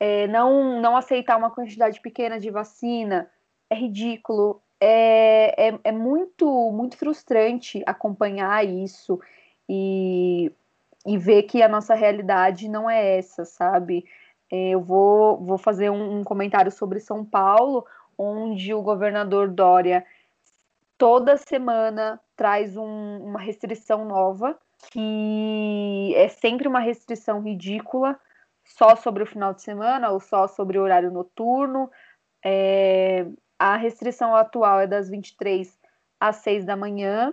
É, 0.00 0.26
não, 0.28 0.80
não 0.80 0.96
aceitar 0.96 1.36
uma 1.36 1.50
quantidade 1.50 2.00
pequena 2.00 2.40
de 2.40 2.50
vacina 2.50 3.30
é 3.68 3.74
ridículo. 3.74 4.62
É, 4.80 5.68
é, 5.68 5.78
é 5.84 5.92
muito, 5.92 6.70
muito 6.72 6.96
frustrante 6.96 7.82
acompanhar 7.86 8.64
isso. 8.64 9.20
E 9.68 10.50
e 11.06 11.16
ver 11.16 11.44
que 11.44 11.62
a 11.62 11.68
nossa 11.68 11.94
realidade 11.94 12.68
não 12.68 12.90
é 12.90 13.18
essa, 13.18 13.44
sabe? 13.44 14.04
É, 14.50 14.70
eu 14.70 14.80
vou, 14.80 15.38
vou 15.38 15.56
fazer 15.56 15.88
um, 15.88 16.18
um 16.18 16.24
comentário 16.24 16.72
sobre 16.72 16.98
São 16.98 17.24
Paulo, 17.24 17.86
onde 18.18 18.74
o 18.74 18.82
governador 18.82 19.48
Dória 19.48 20.04
toda 20.98 21.36
semana 21.36 22.20
traz 22.36 22.76
um, 22.76 23.18
uma 23.22 23.40
restrição 23.40 24.04
nova, 24.04 24.58
que 24.90 26.12
é 26.16 26.28
sempre 26.28 26.68
uma 26.68 26.80
restrição 26.80 27.40
ridícula, 27.42 28.18
só 28.64 28.96
sobre 28.96 29.22
o 29.22 29.26
final 29.26 29.54
de 29.54 29.62
semana 29.62 30.10
ou 30.10 30.20
só 30.20 30.46
sobre 30.48 30.78
o 30.78 30.82
horário 30.82 31.10
noturno. 31.10 31.90
É, 32.44 33.26
a 33.58 33.76
restrição 33.76 34.34
atual 34.34 34.80
é 34.80 34.86
das 34.86 35.08
23 35.08 35.78
às 36.20 36.36
6 36.36 36.64
da 36.64 36.76
manhã, 36.76 37.32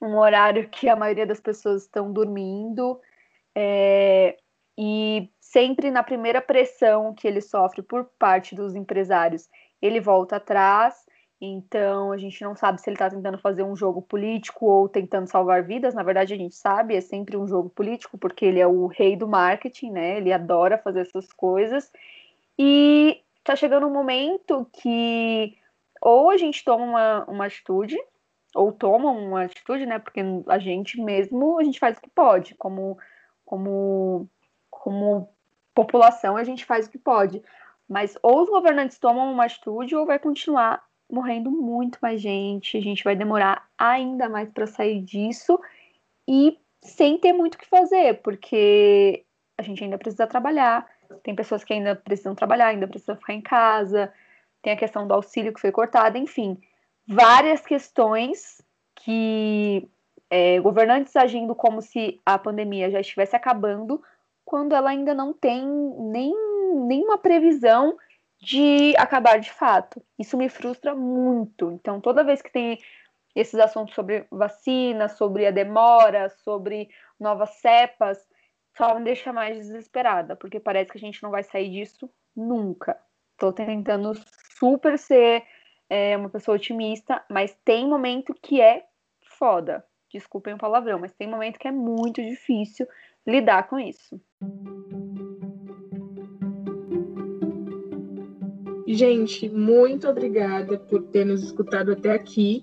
um 0.00 0.16
horário 0.16 0.68
que 0.68 0.88
a 0.88 0.96
maioria 0.96 1.26
das 1.26 1.40
pessoas 1.40 1.82
estão 1.82 2.12
dormindo, 2.12 3.00
é, 3.54 4.36
e 4.76 5.30
sempre 5.40 5.90
na 5.90 6.02
primeira 6.02 6.40
pressão 6.40 7.14
que 7.14 7.28
ele 7.28 7.40
sofre 7.40 7.82
por 7.82 8.04
parte 8.18 8.54
dos 8.54 8.74
empresários, 8.74 9.48
ele 9.80 10.00
volta 10.00 10.36
atrás. 10.36 11.04
Então 11.44 12.12
a 12.12 12.16
gente 12.16 12.40
não 12.44 12.54
sabe 12.54 12.80
se 12.80 12.88
ele 12.88 12.94
está 12.94 13.10
tentando 13.10 13.36
fazer 13.36 13.64
um 13.64 13.74
jogo 13.74 14.00
político 14.00 14.64
ou 14.64 14.88
tentando 14.88 15.26
salvar 15.26 15.64
vidas. 15.64 15.92
Na 15.92 16.04
verdade, 16.04 16.32
a 16.32 16.36
gente 16.36 16.54
sabe, 16.54 16.94
é 16.94 17.00
sempre 17.00 17.36
um 17.36 17.48
jogo 17.48 17.68
político, 17.68 18.16
porque 18.16 18.44
ele 18.44 18.60
é 18.60 18.66
o 18.66 18.86
rei 18.86 19.16
do 19.16 19.26
marketing, 19.26 19.90
né? 19.90 20.18
Ele 20.18 20.32
adora 20.32 20.78
fazer 20.78 21.00
essas 21.00 21.32
coisas. 21.32 21.90
E 22.56 23.20
está 23.38 23.56
chegando 23.56 23.88
um 23.88 23.92
momento 23.92 24.64
que 24.72 25.58
ou 26.00 26.30
a 26.30 26.36
gente 26.36 26.64
toma 26.64 26.84
uma, 26.84 27.24
uma 27.24 27.46
atitude 27.46 27.98
ou 28.54 28.70
tomam 28.70 29.18
uma 29.18 29.42
atitude, 29.42 29.84
né? 29.84 29.98
Porque 29.98 30.20
a 30.46 30.58
gente 30.60 31.00
mesmo, 31.00 31.58
a 31.58 31.64
gente 31.64 31.80
faz 31.80 31.98
o 31.98 32.00
que 32.00 32.10
pode, 32.10 32.54
como, 32.54 32.96
como, 33.44 34.28
como 34.70 35.28
população, 35.74 36.36
a 36.36 36.44
gente 36.44 36.64
faz 36.64 36.86
o 36.86 36.90
que 36.90 36.98
pode. 36.98 37.42
Mas 37.88 38.16
ou 38.22 38.42
os 38.42 38.48
governantes 38.48 38.96
tomam 39.00 39.32
uma 39.32 39.46
atitude 39.46 39.96
ou 39.96 40.06
vai 40.06 40.20
continuar 40.20 40.84
morrendo 41.12 41.50
muito 41.50 41.98
mais 42.00 42.20
gente, 42.20 42.76
a 42.76 42.80
gente 42.80 43.04
vai 43.04 43.14
demorar 43.14 43.68
ainda 43.76 44.28
mais 44.28 44.48
para 44.50 44.66
sair 44.66 45.00
disso 45.02 45.60
e 46.26 46.58
sem 46.82 47.18
ter 47.18 47.32
muito 47.32 47.54
o 47.54 47.58
que 47.58 47.68
fazer, 47.68 48.22
porque 48.22 49.24
a 49.58 49.62
gente 49.62 49.84
ainda 49.84 49.98
precisa 49.98 50.26
trabalhar, 50.26 50.88
tem 51.22 51.34
pessoas 51.34 51.62
que 51.62 51.72
ainda 51.72 51.94
precisam 51.94 52.34
trabalhar, 52.34 52.68
ainda 52.68 52.88
precisam 52.88 53.16
ficar 53.16 53.34
em 53.34 53.42
casa, 53.42 54.12
tem 54.62 54.72
a 54.72 54.76
questão 54.76 55.06
do 55.06 55.14
auxílio 55.14 55.52
que 55.52 55.60
foi 55.60 55.70
cortado, 55.70 56.18
enfim 56.18 56.58
várias 57.06 57.64
questões 57.64 58.62
que 58.96 59.88
é, 60.30 60.60
governantes 60.60 61.14
agindo 61.16 61.54
como 61.54 61.82
se 61.82 62.20
a 62.24 62.38
pandemia 62.38 62.90
já 62.90 63.00
estivesse 63.00 63.34
acabando, 63.36 64.02
quando 64.44 64.74
ela 64.74 64.90
ainda 64.90 65.14
não 65.14 65.32
tem 65.32 65.66
nem 65.98 66.34
nenhuma 66.86 67.18
previsão 67.18 67.96
de 68.42 68.92
acabar 68.96 69.38
de 69.38 69.52
fato. 69.52 70.02
Isso 70.18 70.36
me 70.36 70.48
frustra 70.48 70.94
muito. 70.94 71.70
Então, 71.70 72.00
toda 72.00 72.24
vez 72.24 72.42
que 72.42 72.50
tem 72.50 72.78
esses 73.36 73.58
assuntos 73.58 73.94
sobre 73.94 74.26
vacina, 74.30 75.08
sobre 75.08 75.46
a 75.46 75.52
demora, 75.52 76.28
sobre 76.28 76.90
novas 77.18 77.50
cepas, 77.60 78.18
só 78.76 78.98
me 78.98 79.04
deixa 79.04 79.32
mais 79.32 79.56
desesperada, 79.56 80.34
porque 80.34 80.58
parece 80.58 80.90
que 80.90 80.98
a 80.98 81.00
gente 81.00 81.22
não 81.22 81.30
vai 81.30 81.44
sair 81.44 81.70
disso 81.70 82.10
nunca. 82.34 82.98
Estou 83.32 83.52
tentando 83.52 84.12
super 84.58 84.98
ser 84.98 85.44
é 85.94 86.16
uma 86.16 86.30
pessoa 86.30 86.56
otimista, 86.56 87.22
mas 87.28 87.54
tem 87.66 87.86
momento 87.86 88.32
que 88.40 88.62
é 88.62 88.86
foda. 89.38 89.84
Desculpem 90.10 90.54
o 90.54 90.58
palavrão, 90.58 90.98
mas 90.98 91.12
tem 91.12 91.28
momento 91.28 91.58
que 91.58 91.68
é 91.68 91.72
muito 91.72 92.22
difícil 92.22 92.88
lidar 93.26 93.68
com 93.68 93.78
isso. 93.78 94.18
Gente, 98.92 99.48
muito 99.48 100.06
obrigada 100.06 100.76
por 100.76 101.02
ter 101.04 101.24
nos 101.24 101.42
escutado 101.42 101.92
até 101.92 102.12
aqui. 102.12 102.62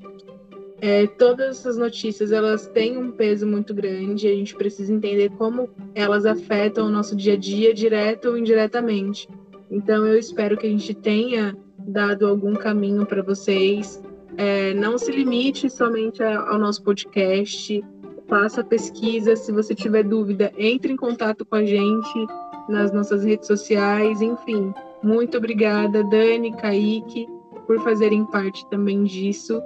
É, 0.79 1.07
todas 1.07 1.57
essas 1.57 1.75
notícias 1.75 2.31
elas 2.31 2.67
têm 2.67 2.99
um 2.99 3.11
peso 3.11 3.47
muito 3.47 3.73
grande. 3.73 4.27
A 4.27 4.35
gente 4.35 4.55
precisa 4.55 4.93
entender 4.93 5.31
como 5.31 5.67
elas 5.95 6.27
afetam 6.27 6.85
o 6.85 6.89
nosso 6.91 7.15
dia 7.15 7.33
a 7.33 7.35
dia, 7.35 7.73
direto 7.73 8.29
ou 8.29 8.37
indiretamente. 8.37 9.27
Então, 9.71 10.05
eu 10.05 10.19
espero 10.19 10.55
que 10.55 10.67
a 10.67 10.69
gente 10.69 10.93
tenha 10.93 11.57
dado 11.79 12.27
algum 12.27 12.53
caminho 12.53 13.07
para 13.07 13.23
vocês. 13.23 13.99
É, 14.37 14.75
não 14.75 14.99
se 14.99 15.11
limite 15.11 15.67
somente 15.67 16.21
ao 16.21 16.59
nosso 16.59 16.83
podcast, 16.83 17.83
faça 18.27 18.63
pesquisa. 18.63 19.35
Se 19.35 19.51
você 19.51 19.73
tiver 19.73 20.03
dúvida, 20.03 20.53
entre 20.59 20.93
em 20.93 20.95
contato 20.95 21.43
com 21.43 21.55
a 21.55 21.65
gente 21.65 22.27
nas 22.69 22.93
nossas 22.93 23.23
redes 23.23 23.47
sociais. 23.47 24.21
Enfim, 24.21 24.71
muito 25.01 25.37
obrigada, 25.37 26.03
Dani, 26.03 26.55
Kaique, 26.57 27.27
por 27.65 27.83
fazerem 27.83 28.25
parte 28.25 28.67
também 28.69 29.03
disso. 29.03 29.61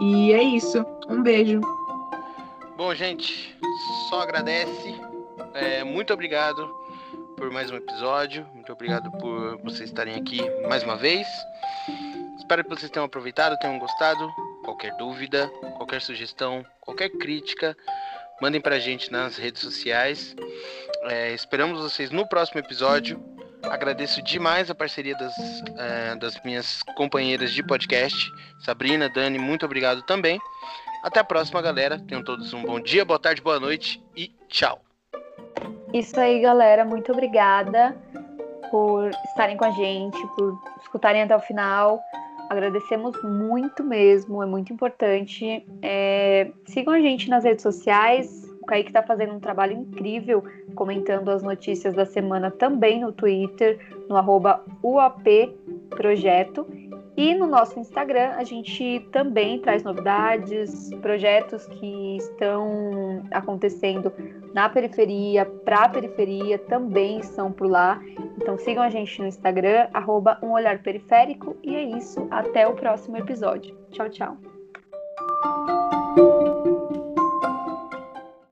E 0.00 0.32
é 0.32 0.42
isso. 0.42 0.84
Um 1.08 1.22
beijo. 1.22 1.60
Bom, 2.76 2.94
gente, 2.94 3.56
só 4.08 4.20
agradece. 4.20 5.00
É, 5.54 5.84
muito 5.84 6.12
obrigado 6.12 6.68
por 7.36 7.50
mais 7.50 7.70
um 7.70 7.76
episódio. 7.76 8.46
Muito 8.54 8.72
obrigado 8.72 9.10
por 9.18 9.56
vocês 9.58 9.90
estarem 9.90 10.16
aqui 10.16 10.40
mais 10.68 10.82
uma 10.82 10.96
vez. 10.96 11.26
Espero 12.38 12.64
que 12.64 12.70
vocês 12.70 12.90
tenham 12.90 13.06
aproveitado, 13.06 13.58
tenham 13.58 13.78
gostado. 13.78 14.28
Qualquer 14.64 14.96
dúvida, 14.96 15.48
qualquer 15.76 16.00
sugestão, 16.00 16.64
qualquer 16.80 17.10
crítica, 17.10 17.76
mandem 18.40 18.60
pra 18.60 18.78
gente 18.78 19.12
nas 19.12 19.36
redes 19.36 19.62
sociais. 19.62 20.34
É, 21.04 21.32
esperamos 21.32 21.80
vocês 21.80 22.10
no 22.10 22.26
próximo 22.26 22.60
episódio. 22.60 23.22
Agradeço 23.70 24.22
demais 24.22 24.70
a 24.70 24.74
parceria 24.74 25.16
das, 25.16 25.34
é, 25.78 26.16
das 26.16 26.40
minhas 26.44 26.82
companheiras 26.96 27.52
de 27.52 27.62
podcast. 27.62 28.30
Sabrina, 28.60 29.08
Dani, 29.08 29.38
muito 29.38 29.64
obrigado 29.66 30.02
também. 30.02 30.40
Até 31.02 31.20
a 31.20 31.24
próxima, 31.24 31.60
galera. 31.60 31.98
Tenham 31.98 32.22
todos 32.22 32.52
um 32.52 32.62
bom 32.62 32.80
dia, 32.80 33.04
boa 33.04 33.18
tarde, 33.18 33.42
boa 33.42 33.60
noite 33.60 34.02
e 34.16 34.32
tchau. 34.48 34.80
Isso 35.92 36.18
aí, 36.18 36.40
galera. 36.40 36.84
Muito 36.84 37.12
obrigada 37.12 37.96
por 38.70 39.10
estarem 39.26 39.56
com 39.56 39.64
a 39.64 39.70
gente, 39.70 40.18
por 40.36 40.58
escutarem 40.80 41.22
até 41.22 41.36
o 41.36 41.40
final. 41.40 42.00
Agradecemos 42.50 43.20
muito 43.22 43.82
mesmo, 43.84 44.42
é 44.42 44.46
muito 44.46 44.72
importante. 44.72 45.66
É, 45.82 46.50
sigam 46.66 46.94
a 46.94 47.00
gente 47.00 47.28
nas 47.28 47.44
redes 47.44 47.62
sociais. 47.62 48.43
O 48.64 48.66
Kaique 48.66 48.88
está 48.88 49.02
fazendo 49.02 49.34
um 49.34 49.38
trabalho 49.38 49.74
incrível 49.74 50.42
comentando 50.74 51.28
as 51.28 51.42
notícias 51.42 51.92
da 51.92 52.06
semana 52.06 52.50
também 52.50 52.98
no 53.02 53.12
Twitter, 53.12 53.78
no 54.08 54.16
arroba 54.16 54.64
UAP 54.82 55.54
Projeto. 55.90 56.66
E 57.14 57.34
no 57.34 57.46
nosso 57.46 57.78
Instagram 57.78 58.30
a 58.30 58.42
gente 58.42 59.06
também 59.12 59.60
traz 59.60 59.82
novidades, 59.82 60.88
projetos 61.02 61.66
que 61.66 62.16
estão 62.16 63.22
acontecendo 63.30 64.10
na 64.54 64.66
periferia, 64.66 65.44
para 65.44 65.84
a 65.84 65.88
periferia, 65.90 66.58
também 66.58 67.18
estão 67.18 67.52
por 67.52 67.68
lá. 67.68 68.00
Então 68.40 68.56
sigam 68.56 68.82
a 68.82 68.88
gente 68.88 69.20
no 69.20 69.28
Instagram, 69.28 69.88
arroba 69.92 70.38
um 70.42 70.52
olhar 70.52 70.78
periférico. 70.78 71.54
E 71.62 71.76
é 71.76 71.82
isso, 71.82 72.26
até 72.30 72.66
o 72.66 72.72
próximo 72.72 73.18
episódio. 73.18 73.76
Tchau, 73.90 74.08
tchau. 74.08 74.38